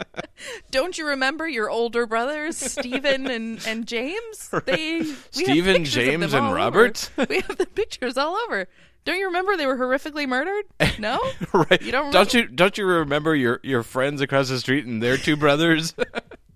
[0.70, 4.50] Don't you remember your older brothers, Stephen and, and James?
[4.66, 6.54] They we Stephen, James, and all over.
[6.54, 7.10] Robert?
[7.28, 8.68] We have the pictures all over.
[9.06, 10.64] Don't you remember they were horrifically murdered?
[10.98, 11.18] No?
[11.54, 11.80] right.
[11.80, 15.16] You don't don't you don't you remember your your friends across the street and their
[15.16, 15.94] two brothers?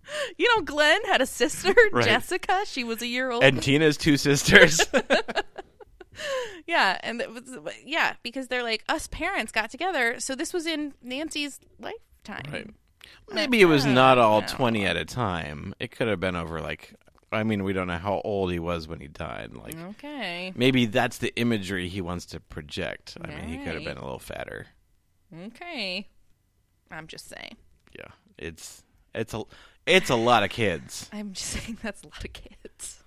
[0.38, 2.04] You know, Glen had a sister, Right.
[2.04, 2.62] Jessica.
[2.64, 3.44] She was a year old.
[3.44, 4.80] and Tina's two sisters.
[6.66, 7.42] yeah, and it was,
[7.84, 10.18] yeah, because they're like us parents got together.
[10.20, 12.52] So this was in Nancy's lifetime.
[12.52, 12.70] Right.
[13.30, 14.46] Maybe it was oh, not all no.
[14.46, 15.74] 20 at a time.
[15.80, 16.94] It could have been over like
[17.30, 19.52] I mean, we don't know how old he was when he died.
[19.54, 20.52] Like Okay.
[20.56, 23.16] maybe that's the imagery he wants to project.
[23.22, 24.66] I mean, he could have been a little fatter.
[25.46, 26.08] Okay.
[26.90, 27.56] I'm just saying.
[27.98, 28.08] Yeah.
[28.38, 28.82] It's
[29.14, 29.42] it's a
[29.88, 31.08] it's a lot of kids.
[31.12, 33.02] I'm just saying that's a lot of kids.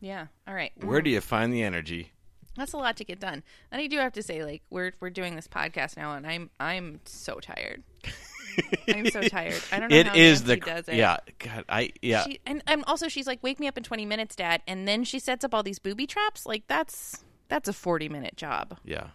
[0.00, 0.26] yeah.
[0.46, 0.72] All right.
[0.82, 2.10] Where do you find the energy?
[2.56, 3.42] That's a lot to get done.
[3.72, 6.50] And I do have to say, like, we're we're doing this podcast now, and I'm
[6.60, 7.82] I'm so tired.
[8.88, 9.60] I'm so tired.
[9.72, 10.94] I don't know It how is the does it.
[10.94, 11.16] yeah.
[11.40, 12.22] God, I yeah.
[12.24, 15.02] She, and I'm also she's like, wake me up in 20 minutes, Dad, and then
[15.02, 16.46] she sets up all these booby traps.
[16.46, 18.78] Like that's that's a 40 minute job.
[18.84, 19.08] Yeah.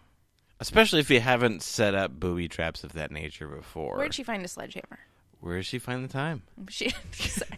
[0.60, 3.96] Especially if you haven't set up booby traps of that nature before.
[3.96, 5.00] Where'd she find a sledgehammer?
[5.40, 6.44] Where does she find the time?
[6.70, 6.92] She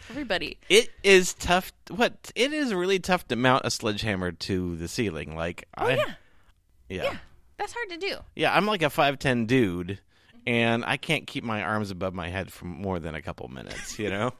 [0.09, 0.57] everybody.
[0.69, 1.71] It is tough.
[1.89, 2.31] What?
[2.35, 5.35] It is really tough to mount a sledgehammer to the ceiling.
[5.35, 6.03] Like, Oh I, yeah,
[6.89, 7.17] yeah, yeah.
[7.57, 8.17] That's hard to do.
[8.35, 9.99] Yeah, I'm like a five ten dude,
[10.45, 13.97] and I can't keep my arms above my head for more than a couple minutes.
[13.99, 14.31] You know,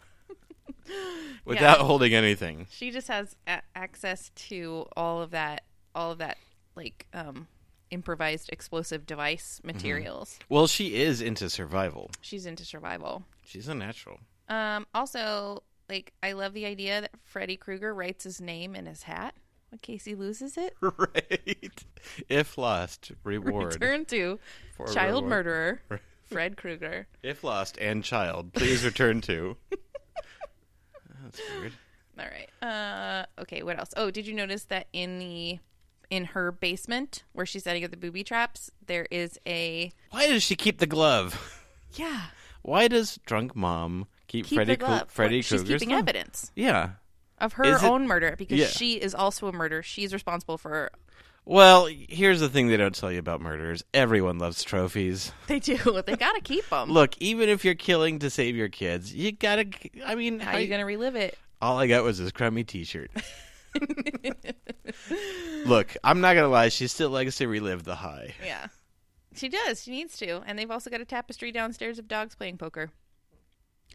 [1.45, 2.67] without holding anything.
[2.69, 5.63] She just has a- access to all of that,
[5.95, 6.37] all of that,
[6.75, 7.47] like um,
[7.91, 10.39] improvised explosive device materials.
[10.49, 12.09] Well, she is into survival.
[12.21, 13.23] She's into survival.
[13.45, 14.19] She's a natural.
[14.49, 19.03] Um, also, like I love the idea that Freddy Krueger writes his name in his
[19.03, 19.35] hat
[19.71, 20.75] in case he loses it.
[20.81, 21.85] right.
[22.29, 23.73] If lost, reward.
[23.73, 24.39] Return to
[24.75, 25.29] For child reward.
[25.29, 25.81] murderer
[26.25, 27.07] Fred Krueger.
[27.21, 29.57] If lost and child, please return to.
[31.23, 31.73] That's weird.
[32.19, 32.49] All right.
[32.61, 33.63] Uh, okay.
[33.63, 33.93] What else?
[33.97, 35.59] Oh, did you notice that in the
[36.11, 40.43] in her basement where she's setting up the booby traps, there is a Why does
[40.43, 41.63] she keep the glove?
[41.93, 42.25] yeah.
[42.61, 44.99] Why does drunk mom keep, Keep Freddy the glove.
[45.01, 45.99] Kru- Freddy What, she's keeping glove?
[46.01, 46.91] evidence Yeah.
[47.39, 48.67] of her Is it- own murder because Yeah.
[48.67, 49.81] she is also a murderer.
[49.81, 50.91] She's responsible for.
[51.43, 53.83] Well, here's the thing they don't tell you about murders.
[53.95, 55.31] Everyone loves trophies.
[55.47, 55.75] They do.
[56.05, 56.91] They gotta keep them.
[56.91, 59.65] Look, even if you're killing to save your kids, you gotta.
[60.05, 61.35] I mean, How are you gonna relive it?
[61.61, 63.09] all I got was this crummy T-shirt.
[65.65, 66.69] Look, I'm not gonna lie.
[66.69, 68.33] She still likes to relive the high.
[68.45, 68.67] Yeah.
[69.35, 69.83] She does.
[69.83, 70.41] She needs to.
[70.45, 72.89] And they've also got a tapestry downstairs of dogs playing poker.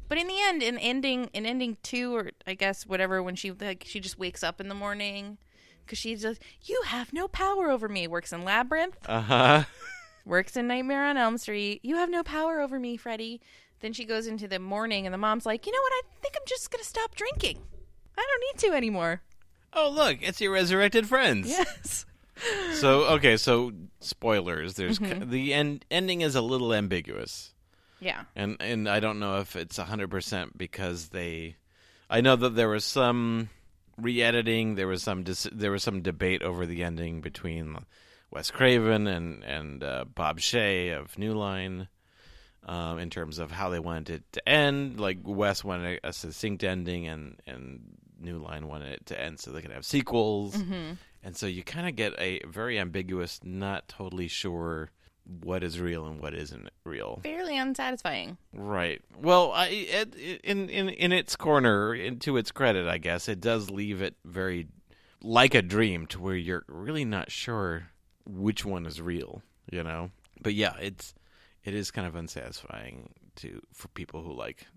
[0.08, 3.50] But in the end, in ending, in ending two, or I guess whatever, when she
[3.52, 5.38] like she just wakes up in the morning
[5.84, 8.06] because she's just you have no power over me.
[8.06, 9.64] Works in Labyrinth, Uh huh.
[10.24, 11.80] works in Nightmare on Elm Street.
[11.82, 13.40] You have no power over me, Freddy.
[13.80, 15.92] Then she goes into the morning, and the mom's like, you know what?
[15.92, 17.58] I think I'm just gonna stop drinking.
[18.16, 19.22] I don't need to anymore.
[19.72, 21.48] Oh, look, it's your resurrected friends.
[21.48, 22.06] Yes.
[22.74, 24.74] So okay, so spoilers.
[24.74, 25.30] There's Mm-hmm.
[25.30, 25.84] the end.
[25.90, 27.52] Ending is a little ambiguous.
[27.98, 28.24] Yeah.
[28.34, 31.56] and and I don't know if it's hundred percent because they.
[32.10, 33.48] I know that there was some
[33.96, 34.74] re-editing.
[34.74, 37.78] There was some dis- there was some debate over the ending between
[38.30, 41.88] Wes Craven and and uh, Bob Shaye of New Line,
[42.66, 45.00] um, in terms of how they wanted it to end.
[45.00, 47.80] Like Wes wanted a, a succinct ending, and and
[48.18, 50.56] New Line wanted it to end so they could have sequels.
[50.56, 50.94] Mm-hmm.
[51.22, 54.90] And so you kind of get a very ambiguous, not totally sure
[55.42, 57.20] what is real and what isn't real.
[57.22, 58.38] Fairly unsatisfying.
[58.52, 59.02] Right.
[59.20, 63.40] Well, I, it, in in in its corner, in, to its credit, I guess it
[63.40, 64.68] does leave it very
[65.22, 67.88] like a dream, to where you're really not sure
[68.24, 69.42] which one is real.
[69.70, 70.10] You know.
[70.40, 71.12] But yeah, it's
[71.64, 74.68] it is kind of unsatisfying to for people who like.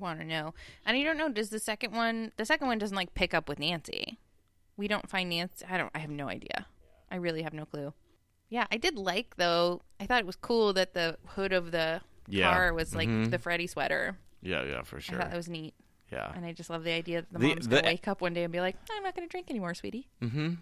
[0.00, 0.54] Want to know.
[0.86, 1.28] And I don't know.
[1.28, 2.32] Does the second one?
[2.36, 4.18] The second one doesn't like pick up with Nancy.
[4.76, 5.64] We don't find Nancy.
[5.68, 5.90] I don't.
[5.94, 6.66] I have no idea.
[7.10, 7.92] I really have no clue.
[8.50, 9.82] Yeah, I did like though.
[10.00, 12.50] I thought it was cool that the hood of the Yeah.
[12.52, 13.30] car was like Mhm.
[13.30, 14.16] the Freddy sweater.
[14.42, 15.16] Yeah, yeah, for sure.
[15.16, 15.74] I thought that was neat,
[16.12, 16.30] yeah.
[16.34, 18.44] and I just love the idea that the, The- mom's gonna wake up one day
[18.44, 20.54] and be like, "I'm not gonna drink anymore, sweetie." Mm-hmm.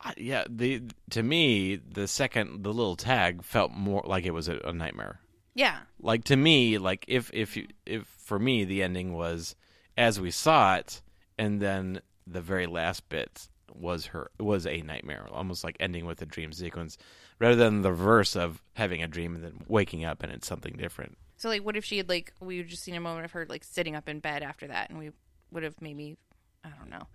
[0.00, 0.44] I, yeah.
[0.48, 4.72] The to me, the second the little tag felt more like it was a, a
[4.72, 5.20] nightmare.
[5.56, 9.56] Yeah, like to me like if if you if for me the ending was
[9.96, 11.00] as we saw it
[11.38, 16.20] and then the very last bit was her was a nightmare almost like ending with
[16.20, 16.98] a dream sequence
[17.38, 20.74] rather than the reverse of having a dream and then waking up and it's something
[20.76, 21.16] different.
[21.38, 23.46] So like, what if she had like we would just seen a moment of her
[23.48, 25.10] like sitting up in bed after that, and we
[25.52, 26.16] would have maybe
[26.64, 27.06] I don't know,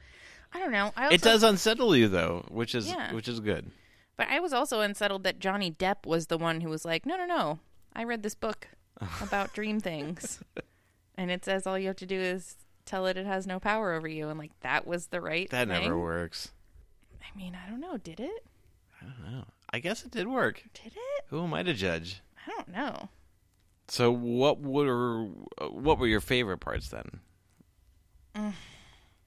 [0.51, 0.91] I don't know.
[0.97, 3.13] I also, it does unsettle you though which is Yeah.
[3.13, 3.69] which is good.
[4.17, 7.17] But I was also unsettled that Johnny Depp was the one who was like, no,
[7.17, 7.59] no, no,
[7.95, 8.67] I read this book
[9.21, 10.39] about dream things,
[11.15, 13.93] and it says all you have to do is tell it it has no power
[13.93, 15.49] over you, and like that was the right.
[15.51, 15.83] that thing.
[15.83, 16.51] never works
[17.21, 17.97] I mean, I don't know.
[17.97, 18.45] Did it?
[19.01, 21.23] i don't know i guess it did work Did it?
[21.29, 23.09] who am i to judge I don't know.
[23.87, 25.25] so what were
[25.71, 27.19] what were your favorite parts then
[28.35, 28.53] Mm.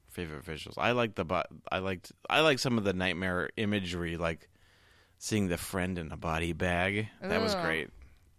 [0.09, 0.75] favorite visuals.
[0.79, 4.49] I liked the bo- I liked I liked some of the nightmare imagery, like
[5.19, 7.09] seeing the friend in a body bag.
[7.21, 7.91] That was great.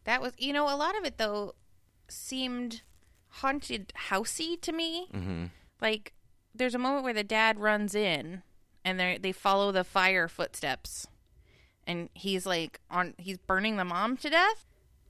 [0.06, 1.54] That was, you know, a lot of it though
[2.08, 2.82] seemed
[3.30, 5.08] haunted housey to me.
[5.12, 5.46] hmm
[5.82, 6.14] Like,
[6.54, 8.42] there's a moment where the dad runs in,
[8.84, 11.08] and they they follow the fire footsteps,
[11.86, 14.66] and he's like on he's burning the mom to death,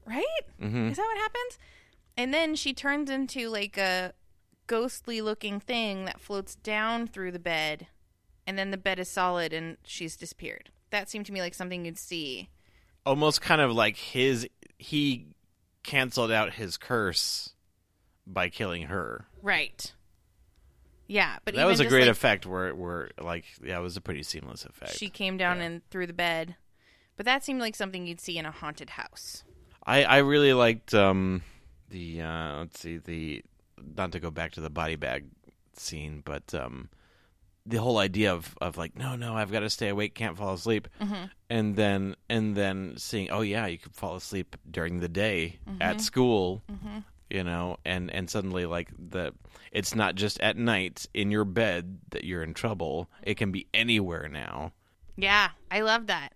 [0.06, 0.26] right?
[0.60, 1.60] hmm Is that what happens?
[2.18, 4.14] And then she turns into like a
[4.68, 7.88] ghostly looking thing that floats down through the bed,
[8.48, 10.72] and then the bed is solid and she's disappeared.
[10.90, 12.50] That seemed to me like something you'd see.
[13.06, 14.48] Almost kind of like his
[14.86, 15.26] he
[15.84, 17.54] canceled out his curse
[18.28, 19.26] by killing her.
[19.42, 19.92] Right.
[21.08, 22.46] Yeah, but that was a great like, effect.
[22.46, 24.94] Where where like yeah, it was a pretty seamless effect.
[24.94, 25.64] She came down Yeah.
[25.64, 26.56] and through the bed,
[27.18, 29.44] but that seemed like something you'd see in a haunted house.
[29.86, 31.44] I I really liked um
[31.90, 33.44] the uh let's see the
[33.96, 35.26] not to go back to the body bag
[35.74, 36.90] scene, but um
[37.66, 40.54] the whole idea of of like no no I've got to stay awake, can't fall
[40.54, 41.26] asleep, mm-hmm.
[41.50, 45.82] and then and then seeing oh yeah you could fall asleep during the day mm-hmm.
[45.82, 47.00] at school, mm-hmm.
[47.30, 49.34] you know, and and suddenly like the
[49.72, 53.10] it's not just at night in your bed that you're in trouble.
[53.24, 54.74] It can be anywhere now.
[55.18, 56.34] Yeah, I love that.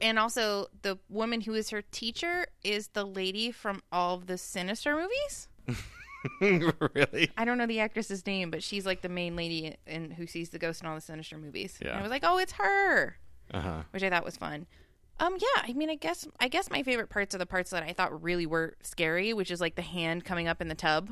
[0.00, 4.38] And also, the woman who is her teacher is the lady from all of the
[4.38, 5.48] Sinister movies.
[6.40, 7.30] really?
[7.36, 10.50] I don't know the actress's name, but she's like the main lady in who sees
[10.50, 11.78] the ghost in all the Sinister movies.
[11.82, 11.90] Yeah.
[11.90, 13.16] And I was like, oh, it's her,
[13.52, 13.82] Uh huh.
[13.90, 14.66] which I thought was fun.
[15.20, 17.82] Um, yeah, I mean, I guess I guess my favorite parts are the parts that
[17.84, 21.10] I thought really were scary, which is like the hand coming up in the tub,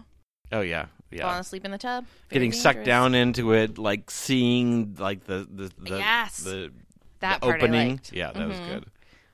[0.51, 1.23] Oh yeah, yeah.
[1.23, 5.47] falling asleep in the tub, Very Getting sucked down into it, like seeing like the
[5.49, 6.39] the, the Yes.
[6.39, 6.73] the,
[7.21, 8.01] That the opening.
[8.13, 8.67] Yeah, that was Mhm.
[8.67, 8.87] good.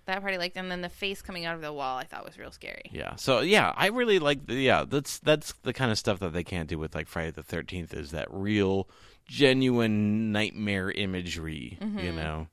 [0.09, 2.25] That part I liked, and then the face coming out of the wall I thought
[2.25, 2.91] was real scary.
[2.93, 3.15] Yeah.
[3.17, 6.43] So yeah, I really like the yeah, that's that's the kind of stuff that they
[6.45, 8.89] can't do with like Friday the thirteenth is that real
[9.27, 11.99] genuine nightmare imagery, Mm-hmm.
[11.99, 12.47] you know.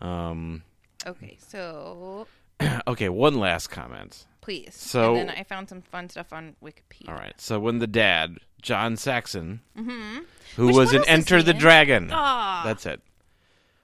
[0.00, 0.62] Um
[1.06, 2.26] Okay, so
[2.86, 4.24] okay, one last comment.
[4.40, 4.74] please.
[4.74, 7.08] So- and then I found some fun stuff on Wikipedia.
[7.08, 7.34] All right.
[7.38, 10.66] So when the dad, John Saxon, who Mm-hmm.
[10.66, 11.58] Which was in Enter the in?
[11.58, 12.10] Dragon.
[12.12, 12.62] Ah.
[12.64, 13.00] That's it.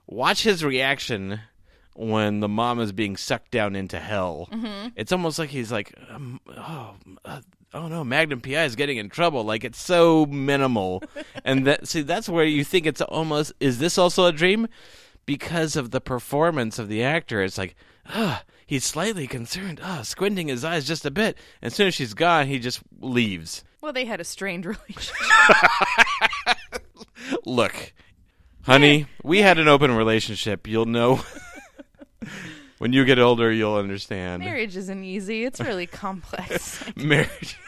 [0.06, 1.40] Watch his reaction
[1.94, 4.48] when the mom is being sucked down into hell.
[4.52, 4.88] Mm-hmm.
[4.96, 7.40] It's almost like he's like, um, oh, uh,
[7.74, 9.44] oh no, Magnum PI is getting in trouble.
[9.44, 11.02] Like it's so minimal,
[11.44, 14.68] and that see that's where you think it's almost is this also a dream
[15.26, 17.42] because of the performance of the actor.
[17.42, 17.76] It's like,
[18.06, 21.36] ah, he's slightly concerned, ah, squinting his eyes just a bit.
[21.62, 23.64] As soon as she's gone, he just leaves.
[23.80, 25.16] Well, they had a strained relationship.
[27.46, 27.92] Look,
[28.62, 30.66] honey, we had an open relationship.
[30.66, 31.22] You'll know.
[32.78, 34.42] When you get older, you'll understand.
[34.42, 35.44] Marriage isn't easy.
[35.44, 36.82] It's really complex.
[36.96, 37.58] Marriage.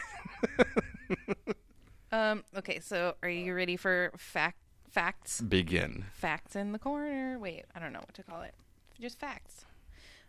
[2.11, 2.43] um.
[2.55, 2.79] Okay.
[2.79, 4.57] So, are you ready for fact
[4.89, 5.41] facts?
[5.41, 6.05] Begin.
[6.13, 7.37] Facts in the corner.
[7.39, 8.55] Wait, I don't know what to call it.
[8.99, 9.65] Just facts.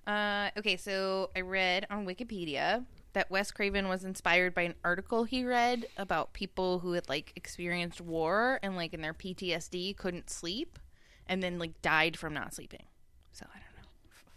[0.06, 0.50] Uh.
[0.56, 0.76] Okay.
[0.76, 5.86] So I read on Wikipedia that Wes Craven was inspired by an article he read
[5.96, 10.78] about people who had like experienced war and like in their PTSD couldn't sleep,
[11.26, 12.84] and then like died from not sleeping.
[13.32, 13.73] So I don't know.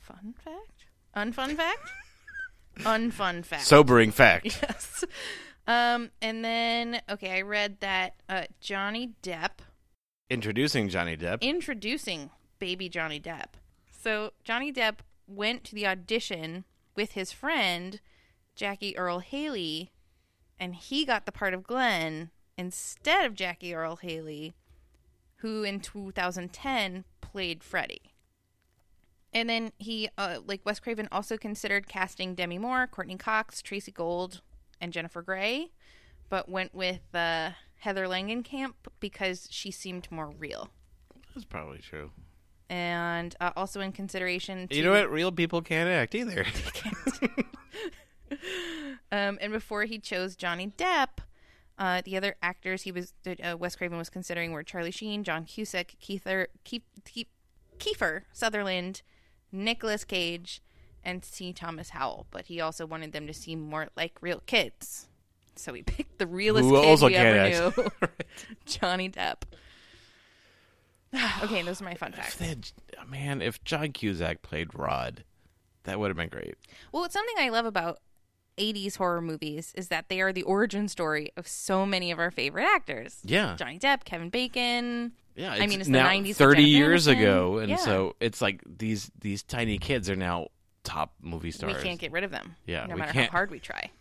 [0.08, 0.86] Fun fact.
[1.16, 1.92] Unfun fact.
[2.80, 3.64] Unfun fact.
[3.66, 4.46] Sobering fact.
[4.62, 5.04] Yes.
[5.68, 9.60] Um, and then okay, I read that uh, Johnny Depp
[10.30, 11.42] Introducing Johnny Depp.
[11.42, 12.30] introducing
[12.60, 13.56] baby Johnny Depp.
[13.92, 16.64] So Johnny Depp went to the audition
[16.96, 18.00] with his friend
[18.56, 19.92] Jackie Earle Haley,
[20.58, 24.54] and he got the part of Glen instead of Jackie Earle Haley,
[25.38, 28.14] who in 2010 played Freddy.
[29.34, 33.92] And then he, uh, like Wes Craven, also considered casting Demi Moore, Courteney Cox, Tracey
[33.92, 34.42] Gold,
[34.80, 35.72] and Jennifer Grey,
[36.30, 40.70] but went with uh, Heather Langenkamp because she seemed more real.
[41.36, 42.12] That's probably true.
[42.70, 45.12] And uh, also in consideration, to, You know what?
[45.12, 46.46] Real people can't act either.
[49.12, 51.20] Um, and before he chose Johnny Depp,
[51.80, 55.46] uh, the other actors he was uh, Wes Craven was considering were Charlie Sheen, John
[55.46, 57.28] Cusack, Keither, Keith, Keith,
[57.78, 59.04] Kiefer Sutherland,
[59.52, 60.62] Nicolas Cage,
[61.04, 61.54] and C.
[61.54, 62.28] Thomas Howell.
[62.32, 65.08] But he also wanted them to seem more like real kids,
[65.56, 67.90] so he picked the realest Who kid we ever knew,
[68.66, 69.44] Johnny Depp.
[71.44, 72.40] okay, those are my fun facts.
[72.40, 72.72] If had-
[73.08, 75.24] man, if John Cusack played Rod,
[75.84, 76.56] that would have been great.
[76.92, 78.00] Well, it's something I love about
[78.58, 82.32] 80s horror movies is that they are the origin story of so many of our
[82.32, 83.20] favorite actors.
[83.24, 83.56] Yeah.
[83.58, 85.14] Johnny Depp, Kevin Bacon.
[85.38, 86.36] Yeah, I mean, it's the 90s.
[86.36, 87.20] thirty years Aniston.
[87.22, 87.76] ago, and Yeah.
[87.78, 90.48] so it's like these these tiny kids are now
[90.84, 91.76] top movie stars.
[91.76, 92.56] we can't get rid of them.
[92.66, 93.30] Yeah, no matter can't.
[93.30, 93.92] how hard we try.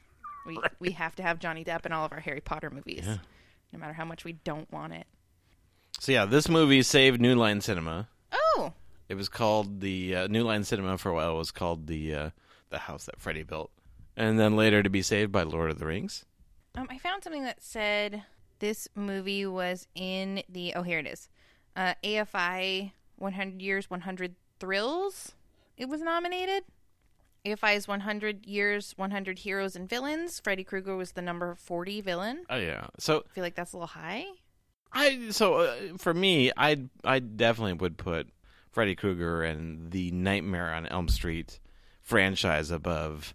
[0.46, 3.18] We we have to have Johnny Depp in all of our Harry Potter movies, Yeah.
[3.72, 5.06] no matter how much we don't want it.
[6.00, 8.08] So yeah, this movie saved New Line Cinema.
[8.32, 8.72] Oh,
[9.08, 11.34] It was called the uh, New Line Cinema for a while.
[11.34, 12.30] It was called the uh,
[12.70, 13.70] the house that Freddy built,
[14.16, 16.24] and then later to be saved by Lord of the Rings.
[16.76, 18.22] um, I found something that said
[18.58, 20.74] this movie was in the.
[20.74, 21.28] Oh, here it is.
[21.74, 25.32] Uh, AFI 100 Years, 100 Thrills.
[25.76, 26.64] It was nominated.
[27.44, 30.40] AFI's 100 Years, 100 Heroes and Villains.
[30.40, 32.44] Freddy Krueger was the number 40 villain.
[32.50, 32.86] Oh yeah.
[32.98, 34.24] So I feel like that's a little high.
[34.92, 38.28] I so uh, for me, I I definitely would put
[38.72, 41.60] Freddy Krueger and the Nightmare on Elm Street
[42.02, 43.34] franchise above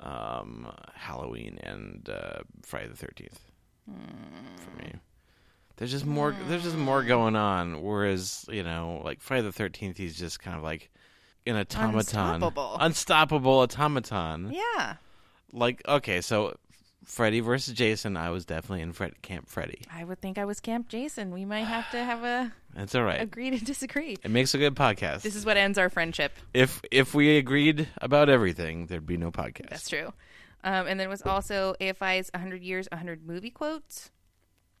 [0.00, 3.40] um, Halloween and uh, Friday the Thirteenth.
[3.86, 5.00] For me, mm.
[5.76, 6.34] there's just more.
[6.48, 7.82] There's just more going on.
[7.82, 10.90] Whereas you know, like Friday the Thirteenth, he's just kind of like
[11.46, 12.76] an automaton, Unstoppable.
[12.80, 14.52] unstoppable automaton.
[14.52, 14.96] Yeah.
[15.52, 16.56] Like okay, so
[17.04, 19.82] Freddy versus Jason, I was definitely in Fred, Camp Freddy.
[19.92, 21.32] I would think I was Camp Jason.
[21.32, 23.20] We might have to have a That's all right.
[23.20, 24.16] agree to disagree.
[24.22, 25.22] It makes a good podcast.
[25.22, 26.32] This is what ends our friendship.
[26.52, 29.70] if if we agreed about everything, there'd be no podcast.
[29.70, 30.12] That's true.
[30.64, 34.10] Um, and then it was also AFI's 100 Years, 100 Movie Quotes.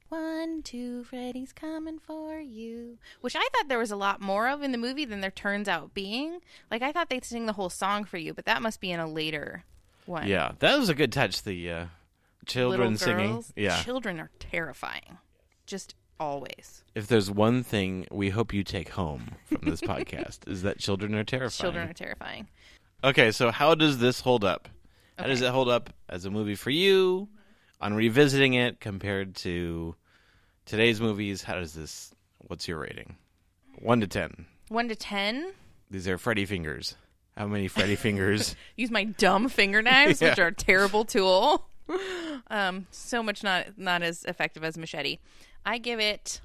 [0.08, 2.98] One, two, Freddy's coming for you.
[3.20, 5.68] Which I thought there was a lot more of in the movie than there turns
[5.68, 6.40] out being.
[6.70, 9.00] Like, I thought they'd sing the whole song for you, but that must be in
[9.00, 9.64] a later
[10.06, 10.26] one.
[10.26, 11.42] Yeah, that was a good touch.
[11.42, 11.86] The uh,
[12.46, 13.44] children singing.
[13.56, 13.82] Yeah.
[13.82, 15.18] Children are terrifying.
[15.66, 16.84] Just always.
[16.94, 21.14] if there's one thing we hope you take home from this podcast is that children
[21.14, 21.64] are terrifying.
[21.64, 22.48] Children are terrifying.
[23.02, 24.68] Okay, so how does this hold up?
[25.18, 27.28] How does it hold up as a movie for you?
[27.80, 29.94] On revisiting it compared to
[30.64, 32.12] today's movies, how does this?
[32.38, 33.16] What's your rating?
[33.78, 34.46] One to ten.
[34.68, 35.52] One to ten.
[35.90, 36.96] These are Freddy fingers.
[37.36, 38.56] How many Freddy fingers?
[38.76, 41.68] Use my dumb finger knives, which are a terrible tool.
[42.48, 45.18] Um, so much not not as effective as machete.
[45.66, 46.40] I give it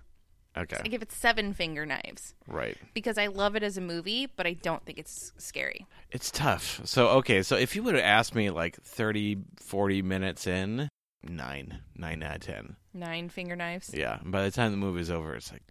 [0.58, 2.76] Okay, I give it seven finger knives right.
[2.94, 5.86] because I love it as a movie, but I don't think it's scary.
[6.12, 6.82] It's tough.
[6.86, 10.90] So okay, so if you would have asked me like 30, 40 minutes in,
[11.24, 12.76] nine, nine out of ten.
[12.94, 13.94] Nine finger knives.
[13.94, 14.20] Yeah.
[14.24, 15.64] By the time the movie's over, it's like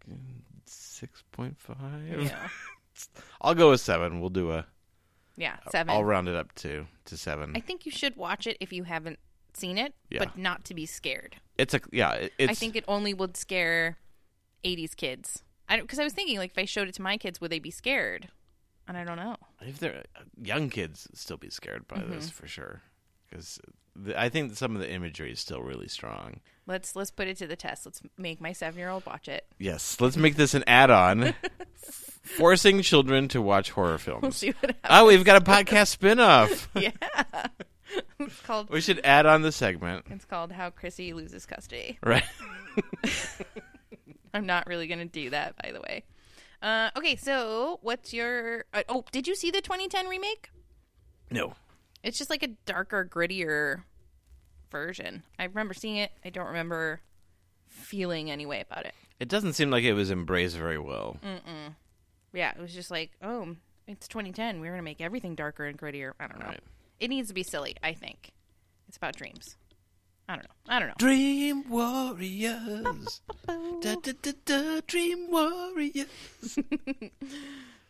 [0.66, 2.22] six point five.
[2.22, 2.48] Yeah.
[3.40, 4.20] I'll go with seven.
[4.20, 4.66] We'll do a.
[5.36, 5.94] Yeah, seven.
[5.94, 7.52] I'll round it up to to seven.
[7.56, 9.18] I think you should watch it if you haven't
[9.54, 10.20] seen it, Yeah.
[10.20, 11.36] but not to be scared.
[11.56, 12.26] it's a yeah.
[12.38, 13.96] It's I think it only would scare
[14.64, 15.42] 80s kids.
[15.68, 17.50] I don't because I was thinking like if I showed it to my kids, would
[17.50, 18.28] they be scared?
[18.86, 19.36] And I don't know.
[19.60, 22.12] if they're uh, young kids, still be scared by Mm-hmm.
[22.12, 22.80] this for sure.
[23.28, 23.60] Because
[24.16, 26.40] I think some of the imagery is still really strong.
[26.66, 27.84] Let's let's put it to the test.
[27.84, 29.44] Let's make my seven year old watch it.
[29.58, 31.34] Yes, let's make this an add-on,
[32.22, 34.36] forcing children to watch horror films.
[34.36, 34.84] See what happens.
[34.88, 36.68] Oh, we've got a podcast spin-off.
[36.80, 36.90] Yeah.
[38.20, 41.98] it's called We should add on the segment, it's called How Chrissy Loses Custody.
[42.02, 42.24] right?
[44.34, 46.04] I'm not really going to do that, by the way.
[46.62, 48.64] Uh, okay, so what's your?
[48.74, 50.50] Uh, oh, did you see the 2010 remake?
[51.30, 51.54] no,
[52.02, 53.82] It's just like a darker, grittier
[54.70, 55.22] version.
[55.38, 56.10] I remember seeing it.
[56.24, 57.00] I don't remember
[57.66, 58.94] feeling any way about it.
[59.20, 61.18] it doesn't seem like it was embraced very well.
[61.24, 61.74] Mm-mm.
[62.32, 63.56] Yeah, it was just like, oh,
[63.86, 64.60] it's 2010.
[64.60, 66.12] We're going to make everything darker and grittier.
[66.18, 66.46] I don't know.
[66.46, 66.60] Right.
[67.00, 68.32] It needs to be silly, I think.
[68.88, 69.56] It's about dreams.
[70.28, 70.50] I don't know.
[70.68, 70.94] I don't know.
[70.98, 76.58] Dream Warriors, da, da, da, da, Dream Warriors.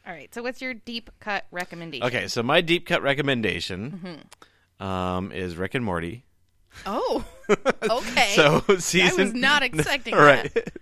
[0.07, 2.07] All right, so what's your deep cut recommendation?
[2.07, 4.23] Okay, so my deep cut recommendation
[4.79, 6.25] um, is Rick and Morty.
[6.87, 7.25] Oh,
[7.91, 8.33] okay.
[8.37, 9.21] So season.
[9.21, 10.53] I was not expecting right.
[10.55, 10.73] that.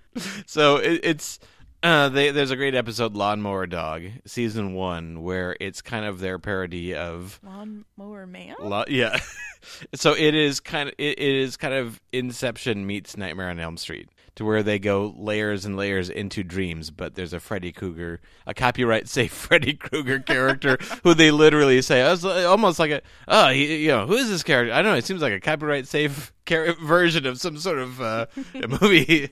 [0.44, 1.38] so it, it's
[1.82, 6.38] uh, they, there's a great episode, Lawnmower Dog, season one, where it's kind of their
[6.38, 8.56] parody of Lawnmower Man?
[8.60, 9.18] Lo- yeah.
[9.94, 13.76] so it is kind of it, it is kind of Inception meets Nightmare on Elm
[13.76, 16.90] Street, to where they go layers and layers into dreams.
[16.90, 22.02] But there's a Freddy Krueger, a copyright safe Freddy Krueger character who they literally say,
[22.02, 24.72] I was almost like a oh, he, you know, who is this character?
[24.72, 24.98] I don't know.
[24.98, 29.30] It seems like a copyright safe char- version of some sort of uh, a movie.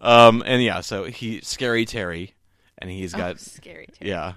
[0.00, 2.34] Um, and yeah, so he scary Terry,
[2.78, 3.86] and he's got Oh, scary.
[3.86, 4.06] Too.
[4.06, 4.34] yeah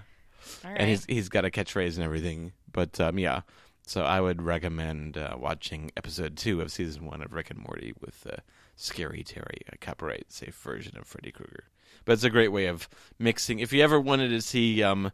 [0.64, 0.78] right.
[0.78, 2.53] and he's he's got a catchphrase and everything.
[2.72, 3.41] But um, yeah,
[3.86, 7.93] so I would recommend uh, watching episode two of season one of Rick and Morty
[7.99, 8.38] with uh,
[8.76, 11.66] Scary Terry, a copyright safe version of Freddy Krueger.
[12.05, 12.88] But it's a great way of
[13.18, 13.60] mixing.
[13.60, 15.12] If you ever wanted to see um,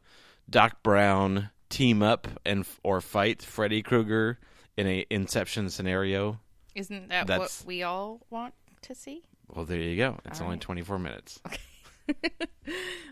[0.49, 4.37] Doc Brown team up and or fight Freddy Krueger
[4.77, 6.39] in a Inception scenario,
[6.75, 9.23] Isn't that what we all want to see?
[9.53, 10.19] Well, there you go.
[10.25, 10.61] It's All only right.
[10.61, 11.39] twenty four minutes.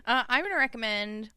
[0.06, 1.30] Uh, I'm going to recommend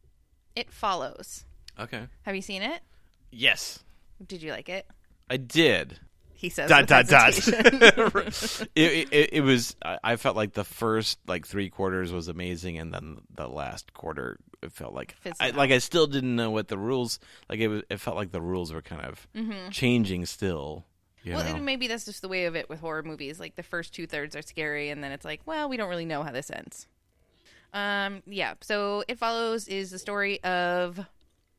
[0.54, 1.44] It Follows.
[1.80, 2.02] Okay.
[2.22, 2.82] Have you seen it?
[3.30, 3.78] Yes,
[4.24, 4.86] Did you like it?
[5.30, 5.98] I did.
[6.34, 7.36] He says dot dot dot.
[7.48, 9.74] it, it, it was.
[9.82, 14.38] I felt like the first like three quarters was amazing, and then the last quarter
[14.62, 15.56] it felt like I, out.
[15.56, 17.18] like I still didn't know what the rules.
[17.48, 17.82] Like it was.
[17.90, 19.26] It felt like the rules were kind of
[19.72, 20.84] changing still.
[21.24, 21.60] You well, know?
[21.60, 23.40] maybe that's just the way of it with horror movies.
[23.40, 26.04] Like the first two thirds are scary, and then it's like, well, we don't really
[26.04, 26.86] know how this ends.
[27.72, 28.54] Um, yeah.
[28.60, 31.00] So it follows is the story of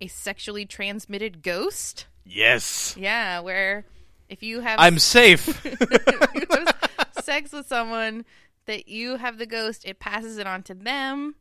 [0.01, 2.07] a sexually transmitted ghost.
[2.25, 3.85] yes, Yeah, where
[4.29, 5.45] if you have I'm safe.
[5.63, 8.25] have sex with someone
[8.65, 11.35] that you have the ghost, it passes it on to them.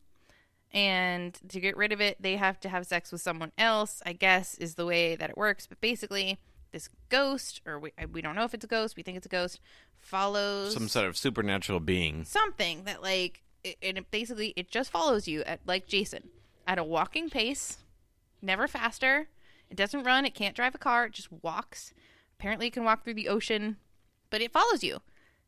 [0.72, 4.12] And to get rid of it, they have to have sex with someone else, I
[4.12, 5.66] guess, is the way that it works.
[5.66, 6.38] But basically,
[6.72, 9.30] this ghost, or we, we don't know if it's a ghost, we think it's a
[9.30, 9.60] ghost,
[9.96, 12.24] follows Some sort of supernatural being.
[12.24, 16.28] something that, like, it, and it basically, it just follows you, at like Jason,
[16.66, 17.78] at a walking pace,
[18.42, 19.28] never faster.
[19.70, 21.92] It doesn't run, it can't drive a car, it just walks.
[22.38, 23.76] Apparently, it can walk through the ocean,
[24.30, 25.00] but it follows you.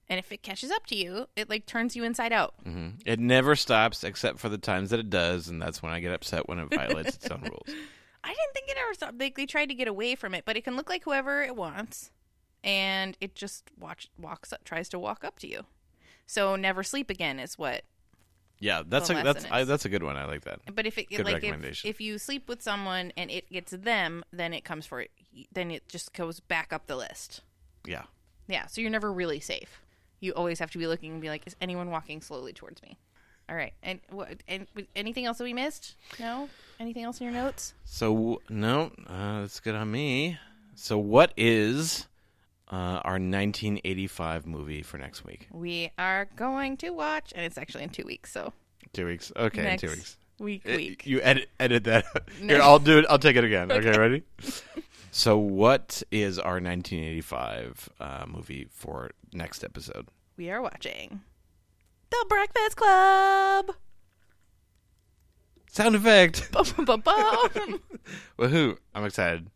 [0.08, 2.54] And if it catches up to you, it like turns you inside out.
[2.66, 2.98] Mm-hmm.
[3.06, 6.12] It never stops except for the times that it does, and that's when I get
[6.12, 7.68] upset when it violates its own rules.
[8.30, 9.18] I didn't think it ever stopped.
[9.18, 11.56] Like they tried to get away from it, but it can look like whoever it
[11.56, 12.12] wants,
[12.62, 15.64] and it just watch walks up, tries to walk up to you.
[16.26, 17.82] So never sleep again is what.
[18.60, 20.16] Yeah, that's a that's I, that's a good one.
[20.16, 20.60] I like that.
[20.72, 24.22] But if it Good like if, if you sleep with someone and it gets them,
[24.32, 25.10] then it comes for it.
[25.52, 27.40] then it just goes back up the list.
[27.84, 28.04] Yeah.
[28.46, 29.82] Yeah, so you're never really safe.
[30.20, 32.98] You always have to be looking and be like, is anyone walking slowly towards me?
[33.50, 34.42] All right, and what?
[34.46, 35.96] And anything else that we missed?
[36.20, 36.48] No,
[36.78, 37.74] anything else in your notes?
[37.84, 40.38] So no, uh, that's good on me.
[40.76, 42.06] So what is
[42.70, 45.48] uh, our 1985 movie for next week?
[45.50, 48.30] We are going to watch, and it's actually in two weeks.
[48.32, 48.52] So
[48.92, 49.32] Two weeks.
[49.36, 50.16] Okay, next in two weeks.
[50.38, 51.06] week, Uh, week.
[51.06, 52.04] You edit edit that.
[52.40, 53.06] Here, I'll do it.
[53.10, 53.70] I'll take it again.
[53.72, 54.22] Okay, ready?
[55.12, 60.06] So, what is our 1985 uh, movie for next episode?
[60.36, 61.22] We are watching
[62.10, 63.72] The Breakfast Club.
[65.70, 66.50] Sound effect.
[66.52, 67.48] Bum, bum, bum.
[68.38, 68.76] Woohoo!
[68.94, 69.46] I'm excited.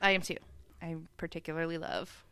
[0.00, 0.36] I am too.
[0.82, 2.24] I particularly love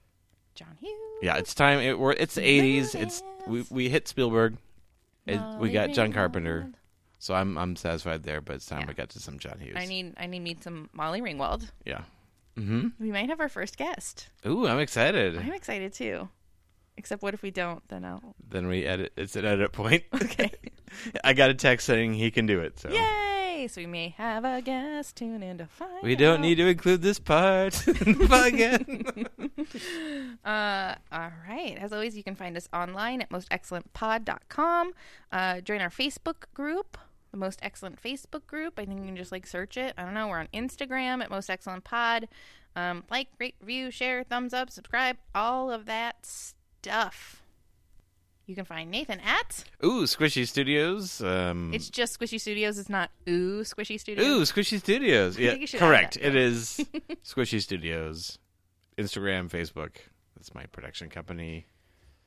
[0.54, 0.92] John Hughes.
[1.22, 1.78] Yeah, it's time.
[1.78, 2.94] It, we're, it's the 80s.
[2.94, 4.56] It's we we hit Spielberg.
[5.26, 6.70] It, we got John Carpenter.
[7.20, 8.40] So I'm I'm satisfied there.
[8.40, 8.86] But it's time Yeah.
[8.88, 9.74] we got to some John Hughes.
[9.76, 11.70] I need I need me some Molly Ringwald.
[11.84, 12.02] Yeah.
[12.56, 12.88] Mm-hmm.
[12.98, 14.30] We might have our first guest.
[14.46, 15.36] Ooh, I'm excited.
[15.38, 16.28] I'm excited too.
[16.98, 17.86] Except what if we don't?
[17.88, 19.12] Then I'll Then we edit.
[19.16, 20.04] It's an edit point.
[20.14, 20.50] Okay.
[21.24, 22.78] I got a text saying he can do it.
[22.80, 23.68] So Yay!
[23.68, 26.40] So we may have a guest tune in to find we don't out.
[26.40, 27.86] need to include this part
[28.32, 29.04] again.
[30.44, 31.76] Uh, all right.
[31.78, 34.92] As always, you can find us online at mostexcellentpod.com.
[35.32, 36.96] Uh, join our Facebook group,
[37.30, 38.78] the Most Excellent Facebook group.
[38.78, 39.94] I think you can just like search it.
[39.98, 40.28] I don't know.
[40.28, 42.28] We're on Instagram at Most Excellent Pod.
[42.76, 46.54] Um, like, rate, review, share, thumbs up, subscribe, all of that stuff.
[48.46, 49.62] You can find Nathan at.
[49.84, 51.20] Ooh, Squishy Studios.
[51.20, 52.78] Um, It's just Squishy Studios.
[52.78, 54.26] It's not Ooh Squishy Studios.
[54.26, 55.38] Ooh, Squishy Studios.
[55.38, 56.16] Yeah, think you should add correct.
[56.16, 56.82] It is
[57.24, 58.38] Squishy Studios.
[58.96, 59.96] Instagram, Facebook.
[60.34, 61.66] That's my production company.